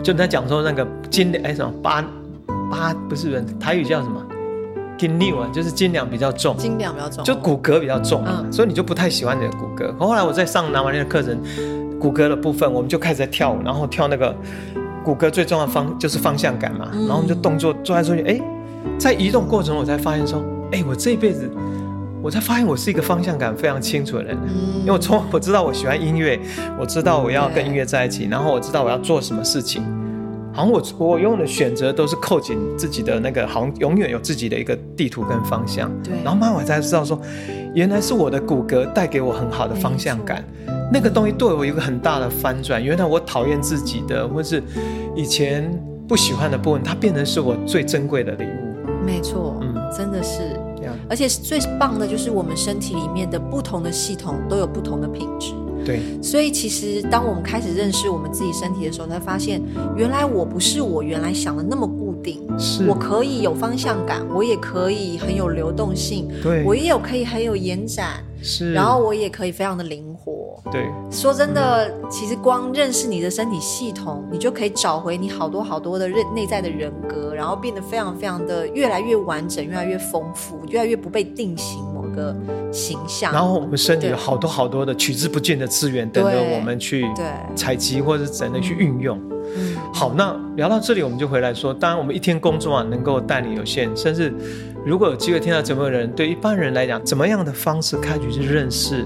[0.03, 2.05] 就人家讲说那个斤两哎什么八
[2.71, 4.25] 八不是人台语叫什么？
[4.97, 6.57] 斤两啊，就是斤两比较重。
[6.57, 7.23] 斤两比较重。
[7.23, 9.97] 就骨骼比较重，嗯、所以你就不太喜欢你的骨骼。
[9.97, 11.39] 后来我在上南华那个课程，
[12.01, 14.35] 骨骼的部分我们就开始在跳舞，然后跳那个
[15.05, 16.89] 骨骼最重要的方就是方向感嘛。
[16.93, 18.41] 嗯、然后我们就动作做来做去，哎，
[18.99, 21.49] 在移动过程中我才发现说，哎，我这一辈子。
[22.23, 24.37] 我才发现我是一个方向感非常清楚的人，
[24.81, 26.39] 因为我从我知道我喜欢音乐，
[26.79, 29.83] 我知道我要跟音乐在一起，然后我知道我要做什么事情，
[30.53, 35.91] 好像我我永远的选择都是扣紧自己的那个，好像永远有自己的一个地图跟方向。
[36.03, 37.21] 对，然后慢慢我才知道说，
[37.75, 40.45] 原来是我的骨骼带给我很好的方向感，
[40.93, 42.83] 那个东西对我有一个很大的翻转。
[42.83, 44.61] 原来我讨厌自己的，或是
[45.15, 45.71] 以前
[46.09, 49.07] 不喜欢的部分，它变成是我最珍贵的礼物。
[49.07, 50.58] 没错，嗯，真的是。
[51.09, 55.55] 而且最棒的就是我们身体里面的不同的系统都有不同的品质。
[55.85, 59.63] 对，所以其实当我们开始认识我们自己身体的时候，才发现
[59.97, 62.43] 原来我不是我原来想的那么固定。
[62.59, 66.29] 是，我可以有方向感，我也可以很有流动性。
[66.43, 68.23] 对，我也有可以很有延展。
[68.43, 70.61] 是，然后我也可以非常的灵活。
[70.71, 82.37] 对，说真的，其实光认识你的身体系统，你就可以找回你好多好多的内内在的人格，然后变得非常非常的越来越完整，越来越丰富，越来越不被定型某个
[82.73, 83.33] 形象。
[83.33, 87.07] 然后我们身体有好多好多的取之不尽的资源等着我们去
[87.55, 89.19] 采集或者等着去运用。
[89.57, 94.35] 嗯，好，那聊到这里，我们就回来说，当然我们一天工作啊，能够带你有限，甚至。
[94.87, 99.05] 如果有机会听到节目的人，对一般人来讲，怎么样的方式开局去认识、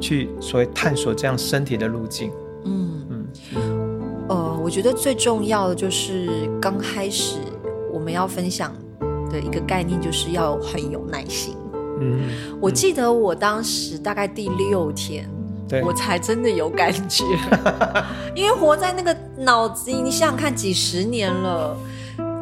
[0.00, 2.30] 去所谓探索这样身体的路径？
[2.64, 3.26] 嗯嗯，
[4.28, 7.38] 呃，我觉得最重要的就是刚开始
[7.92, 8.74] 我们要分享
[9.30, 11.54] 的一个概念，就是要很有耐心。
[12.00, 12.22] 嗯，
[12.60, 15.28] 我记得我当时大概第六天，
[15.68, 17.24] 对我才真的有感觉，
[18.34, 21.76] 因为活在那个脑子里，你想想看，几十年了。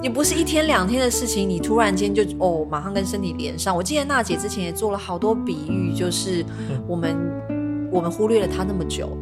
[0.03, 3.75] 也不是一天两天的事情，你突然间就哦，马上跟身体连上。
[3.75, 6.45] 我记得娜姐之前也做了好多比喻，就是
[6.88, 7.17] 我们、
[7.49, 9.17] 嗯、我们忽略了她那么久，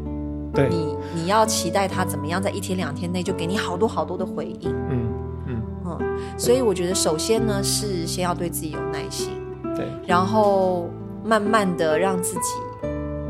[0.54, 5.08] 对，你你要期待她怎么样，在一天两天内就给你好多好多的回应，嗯
[5.46, 5.98] 嗯嗯。
[6.38, 9.34] 所以我觉得首先呢是先要对自己有耐心，
[9.76, 10.88] 对，然后
[11.22, 12.50] 慢慢的让自己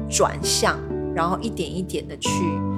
[0.08, 0.78] 转向，
[1.12, 2.69] 然后一点一点的去啊。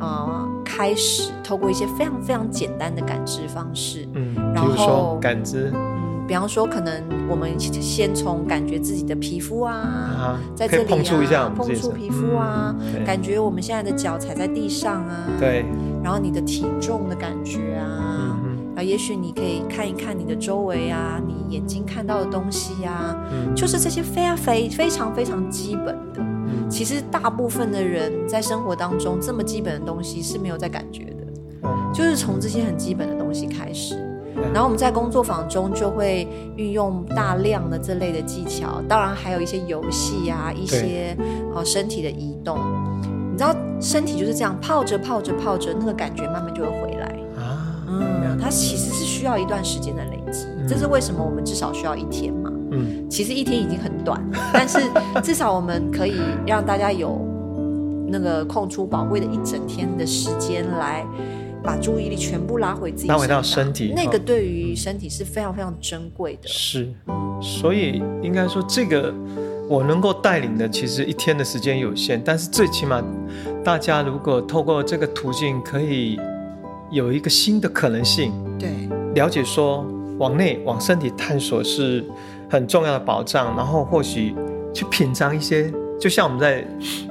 [0.00, 15.64] 呃开始透过一些非常非常简单的感知方式，嗯，然后感知，嗯，比方说可能我们先从感觉自己的皮肤啊，啊在这里啊，碰触一下，碰触皮肤啊，嗯，感觉我们现在的脚踩在地上啊，对，
[16.02, 26.05] 然后你的体重的感觉啊，嗯，啊，也许你可以看一看你的周围啊，你眼睛看到的东西啊，嗯，就是这些非常非非常非常基本的。
[26.68, 33.94] 其实大部分的人在生活当中，这么基本的东西是没有在感觉的，就是从这些很基本的东西开始。
[34.52, 41.16] 然后我们在工作坊中就会运用大量的这类的技巧，当然还有一些游戏啊，一些
[41.54, 42.58] 哦身体的移动。
[43.32, 47.06] 你知道，身体就是这样泡着泡着泡着，那个感觉慢慢就会回来
[47.38, 47.82] 啊。
[47.88, 52.45] 嗯，它其实是需要一段时间的累积，这是为什么我们至少需要一天嘛。
[52.76, 54.22] 嗯，其实一天已经很短，
[54.52, 54.78] 但是
[55.22, 56.14] 至少我们可以
[56.46, 57.26] 让大家有
[58.08, 61.04] 那个空出宝贵的一整天的时间来
[61.62, 66.48] 把注意力全部拉回自己，拉回到身体，那个对于身体是非常非常珍贵的。
[66.48, 66.88] 是，
[67.42, 69.12] 所以应该说这个
[69.68, 73.02] 我能够带领的，其实一天的时间有限，但是最起码
[73.64, 76.20] 大家如果透过这个途径，可以
[76.92, 78.70] 有一个新的可能性，对，
[79.14, 79.84] 了解说
[80.18, 82.04] 往内往身体探索是。
[82.48, 83.56] 很重要的保障。
[83.56, 84.34] 然后或许
[84.74, 86.66] 去品尝一些，就像我们在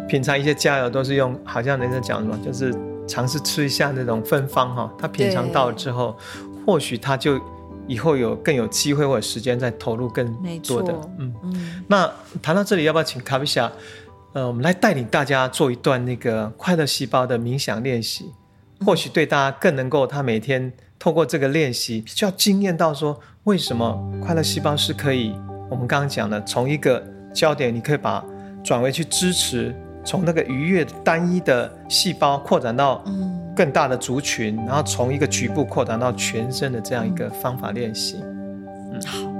[0.08, 2.74] 品尝一些佳肴，都是用好像人家讲什么，就是
[3.08, 4.92] 尝试吃一下那种芬芳哈。
[4.98, 6.16] 他品尝到了之后，
[6.66, 7.40] 或许他就
[7.88, 10.26] 以后有更有机会或者时间再投入更
[10.68, 10.94] 多的。
[11.18, 11.84] 嗯嗯。
[11.88, 12.12] 那
[12.42, 13.72] 谈到这里，要不要请卡比夏，
[14.34, 18.32] 呃，我们来带领大家做一段那个快乐细胞的冥想练习，
[18.86, 20.72] 或许对大家更能够他每天。
[20.98, 25.34] 透过这个练习，比较惊艳到说，为什么快乐细胞是可以？
[25.70, 28.24] 我们刚刚讲的，从一个焦点，你可以把
[28.64, 33.04] 转为去支持，从那个愉悦单一的细胞扩展到
[33.56, 38.18] 更大的族群，然后从一个局部扩展到全身的这样一个方法练习。
[38.22, 39.35] 嗯，好。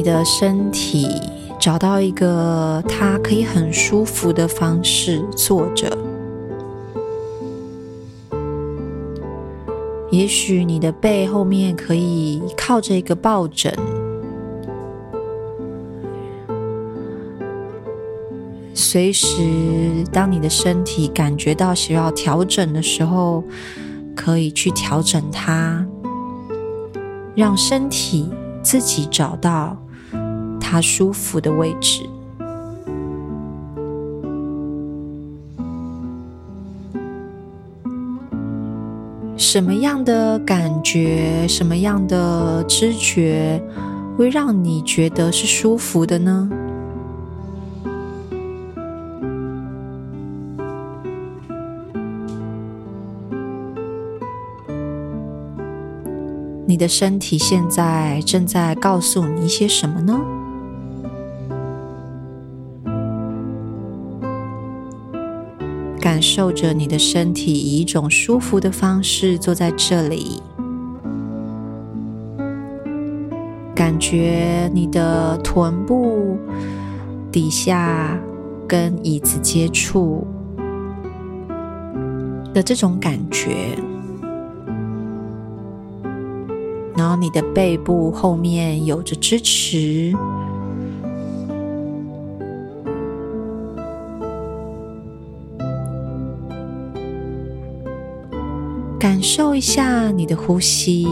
[0.00, 1.06] 你的身体
[1.58, 5.94] 找到一个它可以很舒服的方式坐着。
[10.10, 13.70] 也许你的背后面可以靠着一个抱枕。
[18.72, 19.36] 随时，
[20.10, 23.44] 当你的身体感觉到需要调整的时候，
[24.16, 25.84] 可以去调整它，
[27.34, 28.30] 让身体。
[28.62, 29.74] 自己找到
[30.70, 32.08] 他舒服的位置。
[39.36, 43.60] 什么样的感觉，什么样的知觉，
[44.16, 46.48] 会让你觉得是舒服的呢？
[56.64, 60.20] 你的身体现在正在告诉你一些什么呢？
[66.20, 70.40] 受着你的身体以一种舒服的方式坐在这里，
[73.74, 76.36] 感觉你的臀部
[77.32, 78.18] 底下
[78.68, 80.26] 跟椅子接触
[82.52, 83.76] 的这种感觉。
[86.96, 90.12] 然后你的背部后面有着支持，
[99.20, 101.06] 感受一下你的呼吸，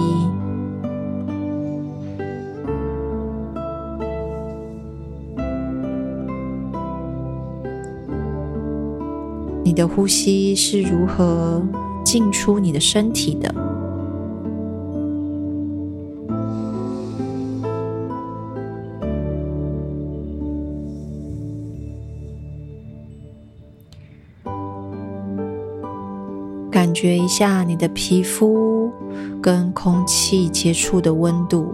[9.62, 11.62] 你的呼吸是如何
[12.02, 13.54] 进出你的身体的？
[27.00, 28.90] 觉一下你的皮肤
[29.40, 31.72] 跟空气接触的温度，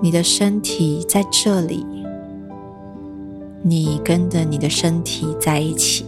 [0.00, 1.84] 你的身体在这里，
[3.60, 6.06] 你跟着你的身体在一起。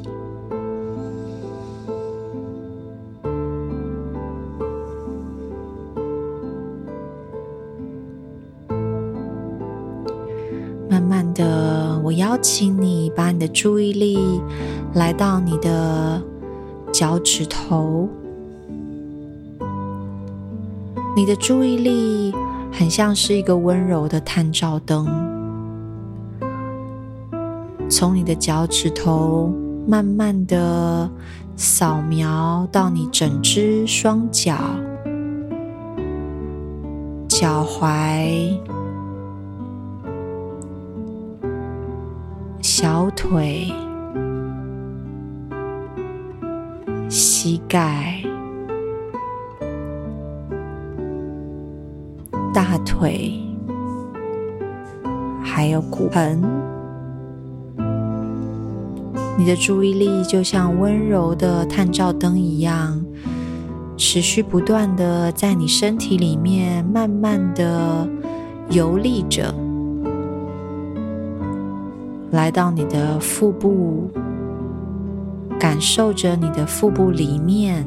[13.39, 14.19] 你的注意力
[14.95, 16.21] 来到你的
[16.93, 18.09] 脚趾头。
[21.15, 22.35] 你的注意力
[22.73, 25.07] 很像是一个温柔的探照灯，
[27.89, 29.55] 从你的脚趾头
[29.87, 31.09] 慢慢的
[31.55, 34.57] 扫描到你整只双脚、
[37.29, 38.78] 脚踝。
[42.81, 43.73] 小腿、
[47.09, 48.23] 膝盖、
[52.55, 53.33] 大腿，
[55.43, 56.41] 还有骨盆，
[59.37, 63.05] 你的注意力就像温柔的探照灯一样，
[63.97, 68.09] 持续不断的在你身体里面慢慢的
[68.71, 69.53] 游历着。
[72.31, 74.11] 来到你的腹部，
[75.59, 77.87] 感受着你的腹部里面，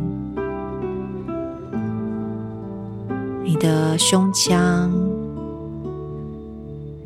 [3.44, 4.92] 你的胸腔，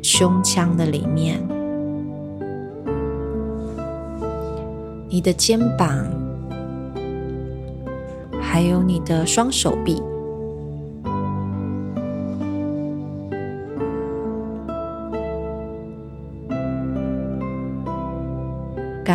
[0.00, 1.46] 胸腔的里面，
[5.10, 6.06] 你的肩膀，
[8.40, 10.02] 还有你的双手臂。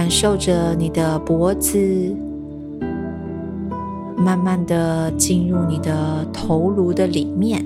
[0.01, 1.77] 感受着你的脖子，
[4.17, 7.63] 慢慢的进入你的头颅的里面。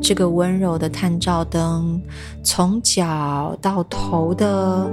[0.00, 2.00] 这个温柔的探照灯，
[2.44, 4.88] 从脚到头的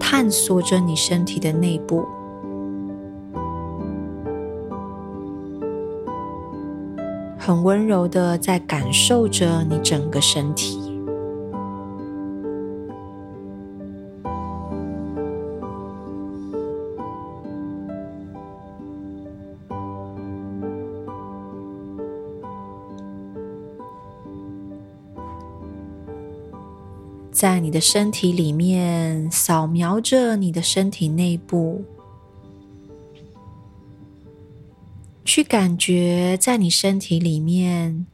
[0.00, 2.04] 探索着你身体的内部，
[7.38, 10.85] 很温柔的在感受着你整个身体。
[27.36, 31.84] 在你的身体里面扫描着你的身体内部，
[35.22, 38.06] 去感觉在你身体里面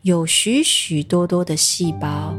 [0.00, 2.34] 有许许多多的细胞。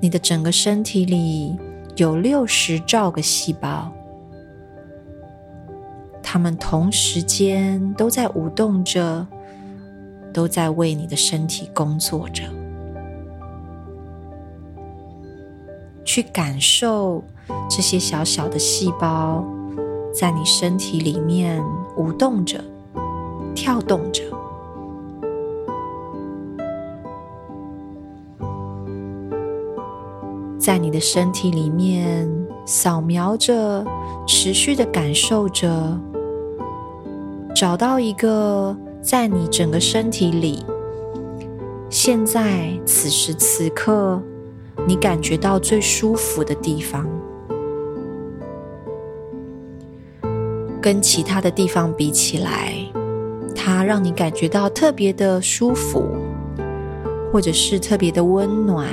[0.00, 1.56] 你的整个身体里
[1.94, 3.92] 有六十兆个细胞，
[6.24, 9.24] 它们同时间都在舞动着。
[10.36, 12.42] 都在为你的身体工作着，
[16.04, 17.24] 去感受
[17.70, 19.42] 这些小小的细胞
[20.12, 21.64] 在你身体里面
[21.96, 22.62] 舞动着、
[23.54, 24.24] 跳动着，
[30.58, 32.30] 在你的身体里面
[32.66, 33.82] 扫描着、
[34.26, 35.98] 持续的感受着，
[37.54, 38.76] 找到一个。
[39.06, 40.64] 在你整个身体里，
[41.88, 44.20] 现在此时此刻，
[44.84, 47.06] 你感觉到最舒服的地方，
[50.82, 52.72] 跟其他的地方比起来，
[53.54, 56.04] 它让你感觉到特别的舒服，
[57.32, 58.88] 或者是特别的温暖，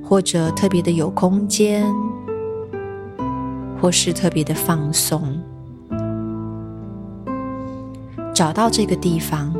[0.00, 1.84] 或者特别的有空间，
[3.82, 5.42] 或是特别的放松。
[8.38, 9.52] 找到这个地方，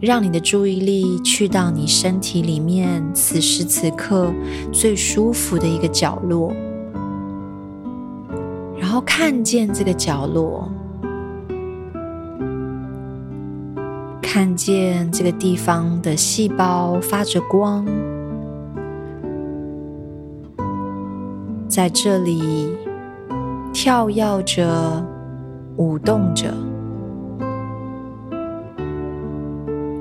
[0.00, 4.32] 让你的注意力去到你身体里面此时此刻
[4.72, 6.52] 最舒服的一个角落，
[8.76, 10.68] 然后看见这个角落，
[14.20, 17.86] 看见这个地方的细胞发着光，
[21.68, 22.76] 在这里
[23.72, 25.17] 跳跃着。
[25.78, 26.52] 舞动着，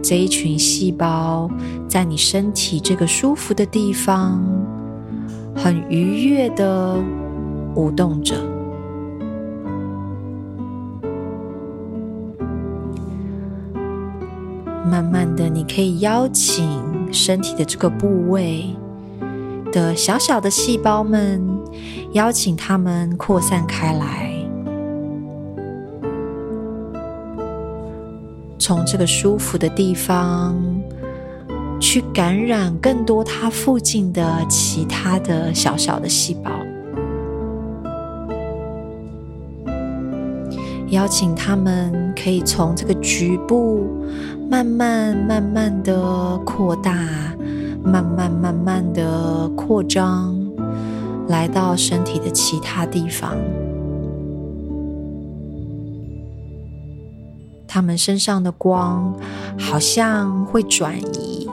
[0.03, 1.49] 这一群细胞
[1.87, 4.43] 在你身体这个舒服的地方，
[5.55, 6.97] 很愉悦的
[7.75, 8.35] 舞动着。
[14.89, 16.65] 慢慢的，你可以邀请
[17.13, 18.65] 身体的这个部位
[19.71, 21.39] 的小小的细胞们，
[22.13, 24.36] 邀请它们扩散开来。
[28.59, 30.55] 从这个舒服的地方
[31.79, 36.51] 去感染更多它附近的其他的小小的细胞，
[40.89, 43.85] 邀请他们可以从这个局部
[44.49, 46.91] 慢慢慢慢的扩大，
[47.83, 50.35] 慢慢慢慢的扩张，
[51.27, 53.37] 来到身体的其他地方。
[57.67, 59.13] 他们身上的光
[59.59, 61.49] 好像会转移，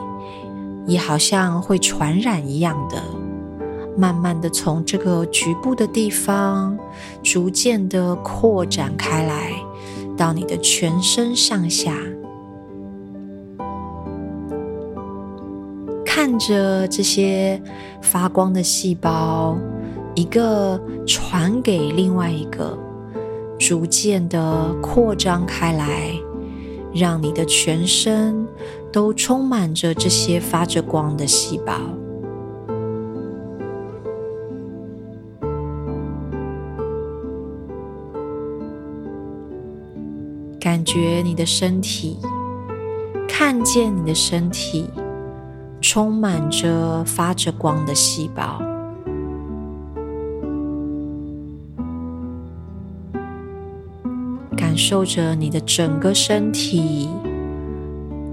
[0.85, 3.01] 也好像会传染一样的，
[3.97, 6.77] 慢慢的从这个局部的地方，
[7.21, 9.51] 逐渐的扩展开来，
[10.15, 11.93] 到你的全身上下。
[16.05, 17.61] 看着这些
[18.01, 19.57] 发光的细胞，
[20.15, 22.77] 一个传给另外一个。
[23.57, 26.11] 逐渐的扩张开来，
[26.93, 28.47] 让你的全身
[28.91, 31.73] 都充满着这些发着光的细胞。
[40.59, 42.17] 感觉你的身体，
[43.27, 44.89] 看见你的身体，
[45.79, 48.59] 充满着发着光的细胞，
[54.75, 57.07] 感受着你的整个身体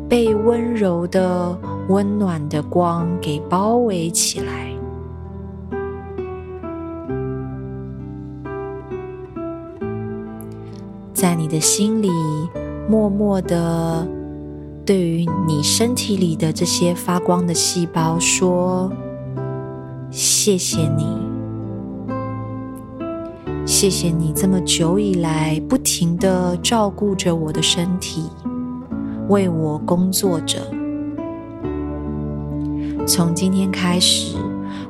[0.09, 1.57] 被温柔的、
[1.89, 4.73] 温暖的光给包围起来。
[11.15, 12.11] 在你的心里，
[12.91, 14.05] 默默的
[14.85, 18.93] 对于你身体里的这些发光的细胞说
[20.11, 21.07] ：“谢谢你，
[23.83, 28.23] 谢谢你这么久以来不停的照顾着我的身体，
[29.29, 30.61] 为我工作着。
[33.05, 34.37] 从今天开始，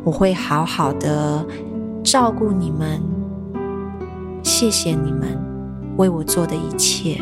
[0.05, 1.43] 我会好好的
[2.05, 3.01] 照顾你们，
[4.43, 5.41] 谢谢你们。”
[5.97, 7.17] 为我做的一切，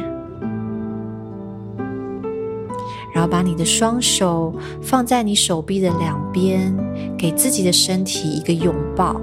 [3.15, 4.53] 然后把你的双手
[4.83, 6.77] 放在你手臂的两边，
[7.17, 9.21] 给自己的身体一个拥抱，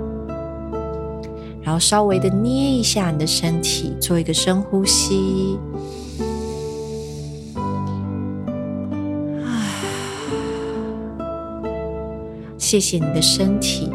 [1.67, 5.59] 然后稍微的捏一下你的身体，做一个深呼吸。
[9.43, 9.51] 啊，
[12.57, 13.91] 谢谢你的身体，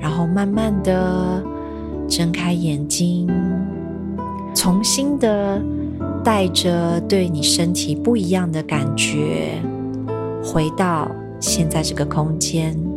[0.00, 1.44] 然后慢慢的
[2.08, 3.28] 睁开眼睛。
[4.54, 5.62] 重新的
[6.24, 9.60] 带着对你身体不一样的感觉，
[10.42, 12.87] 回到现在这个空间。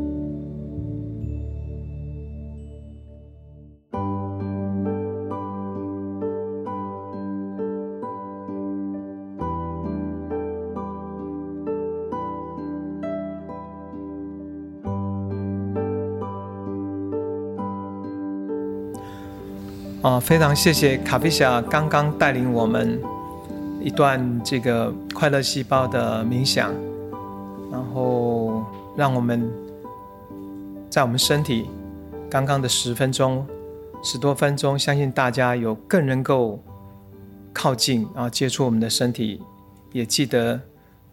[20.02, 22.99] 啊，非常谢谢卡菲霞刚刚带领我们
[23.80, 26.74] 一段这个快乐细胞的冥想，
[27.72, 28.66] 然后
[28.97, 29.47] 让我们
[30.89, 31.70] 在我们身体
[32.32, 33.45] 刚刚的十分钟、
[34.04, 36.60] 十多分钟，相信大家有更能够
[37.54, 39.39] 靠近，啊接触我们的身体，
[39.91, 40.60] 也记得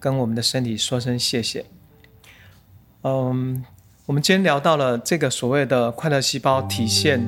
[0.01, 1.67] 跟我们的身体说声谢谢。
[3.03, 3.63] 嗯，
[4.07, 7.21] 我们今天聊到了这个所谓的快乐细胞体现。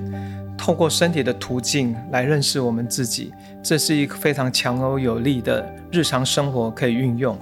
[0.70, 7.36] 透过身体的途径来认识我们自己，这是一个非常强而有力的日常生活可以运用。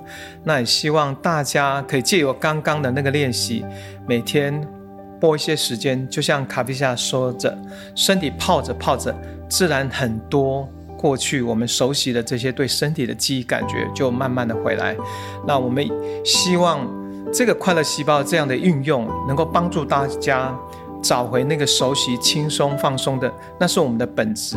[0.45, 3.63] 那也希望大家可以借由刚刚的那个练习，
[4.07, 4.67] 每天
[5.21, 7.55] 拨一些时间，就像卡皮夏说着，
[7.95, 9.15] 身体泡着泡着，
[9.47, 10.67] 自然很多
[10.97, 14.97] 过去我们熟悉的这些对身体的记忆感觉就慢慢的回来。
[15.47, 15.87] 那我们
[16.25, 16.89] 希望
[17.31, 20.59] 这个快乐细胞这样的运用，能够帮助大家。
[21.03, 24.57] 找回那个熟悉、轻松、放松的，那是我们的本质。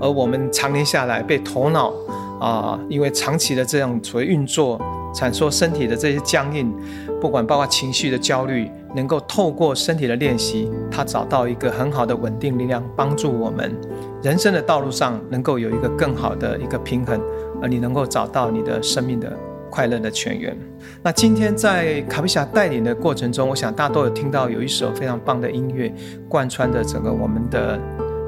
[0.00, 1.92] 而我们常年下来被头脑
[2.40, 4.80] 啊、因为长期的这样所谓运作，
[5.14, 6.74] 产生身体的这些僵硬，
[7.20, 13.78] 不管包括情绪的焦虑，能够透过身体的练习，它找到一个很好的稳定力量，帮助我们
[14.22, 17.20] 人生的道路上能够有一个更好的一个平衡，
[17.60, 19.30] 而你能够找到你的生命的。
[19.70, 20.56] 快乐的泉源。
[21.02, 25.92] 那今天在卡菲霞带领的过程中，我想大家都有听到有一首非常棒的音乐
[26.28, 27.78] 贯穿着整个我们的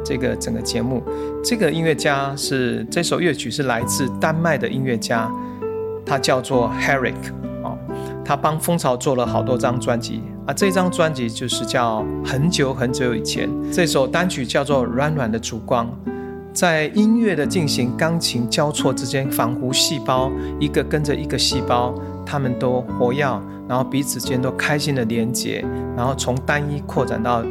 [0.04, 1.02] 这个整个节目。
[1.44, 5.30] 这个音乐家是这首乐曲是来自丹麦的音乐家，
[6.06, 7.14] 他叫做 Herrick
[7.64, 7.76] 哦，
[8.24, 10.54] 他帮风潮做了好多张专辑啊。
[10.54, 15.90] 这张专辑就是叫很久很久以前，这首单曲叫做软软的烛光。
[16.52, 20.30] 在音乐的进行、钢琴交错之间，仿佛细胞
[20.60, 21.94] 一个跟着一个细胞，
[22.26, 25.64] 他们都活跃，然后彼此间都开心的连接，
[25.96, 27.42] 然后从单一扩展到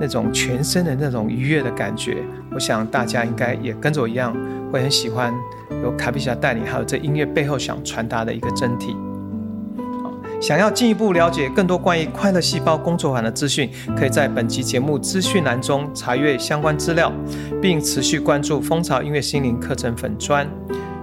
[0.00, 2.24] 那种全身的那种愉悦的感觉。
[2.52, 4.36] 我想大家应该也跟着我一样，
[4.72, 5.32] 会很喜欢
[5.82, 8.96] 由卡菲霞带领，还有这音乐背后想传达的一个真谛。
[10.42, 17.12] 想要进一步了解更多关于快乐细胞工作坊的资讯，可以在本集节目资讯栏中查阅相关资料，
[17.60, 20.44] 并持续关注蜂巢音乐心灵课程粉专。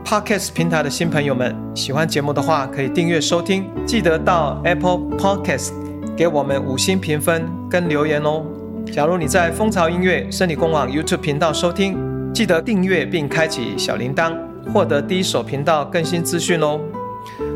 [0.03, 5.71] Podcast 平台的新朋友们，喜欢节目的话，可以订阅收听，记得到 Apple Podcast
[6.17, 8.43] 给我们五星评分跟留言哦。
[8.91, 11.97] 假如你在蜂巢音乐生理工坊 YouTube 频道收听，
[12.33, 14.35] 记得订阅并开启小铃铛，
[14.73, 16.77] 获得第一手频道更新资讯哦。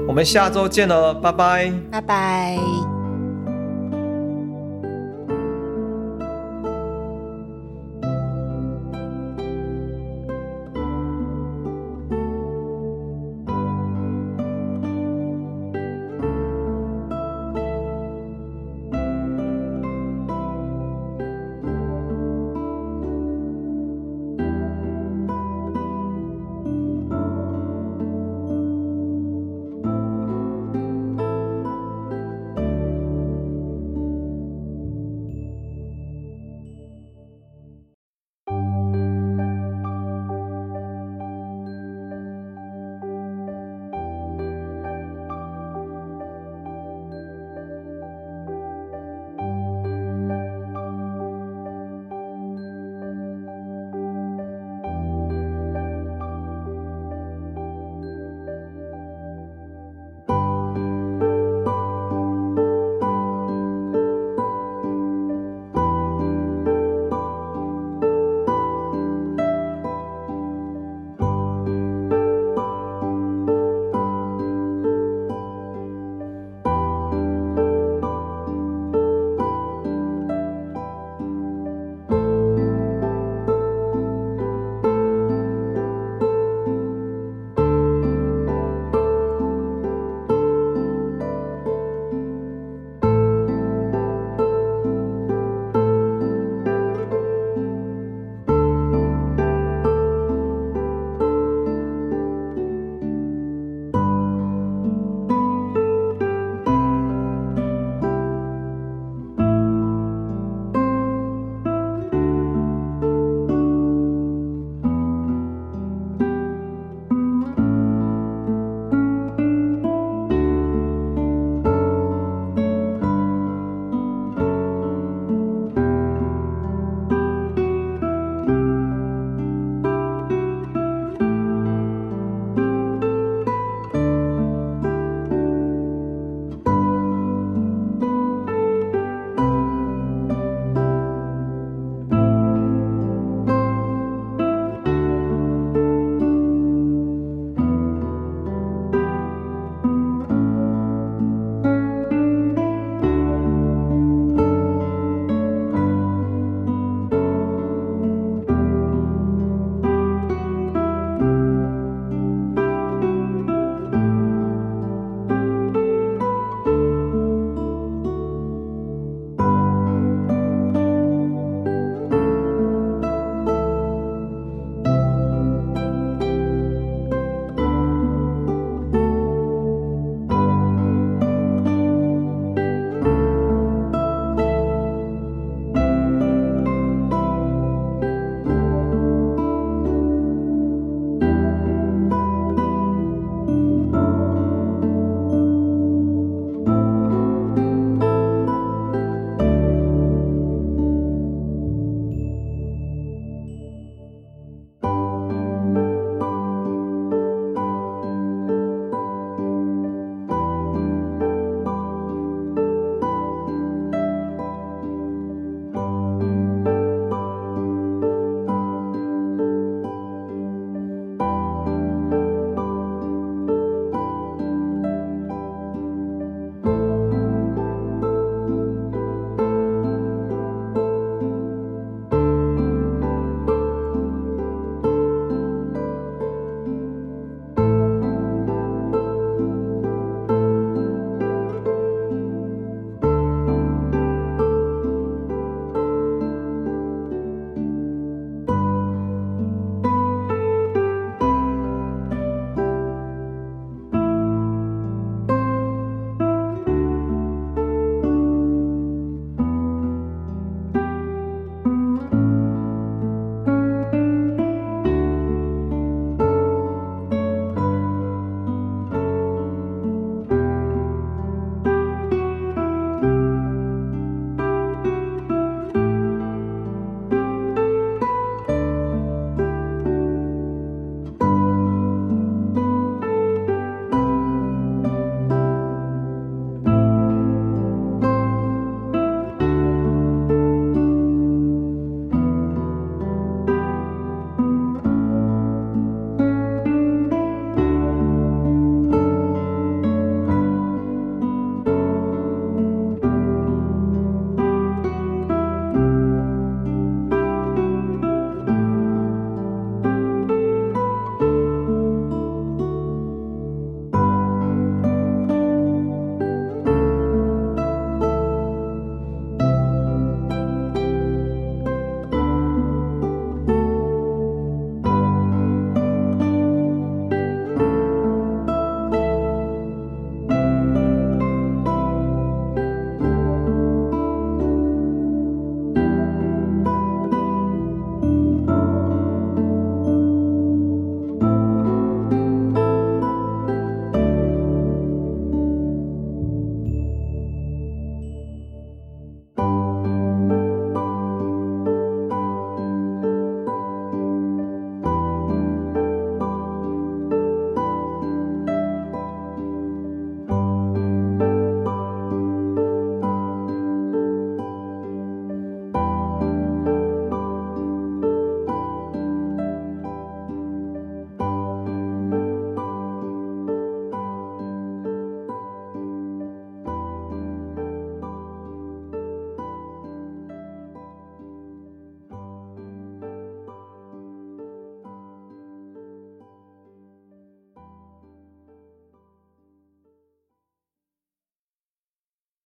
[0.07, 2.92] 我们下周见了，拜拜，拜拜。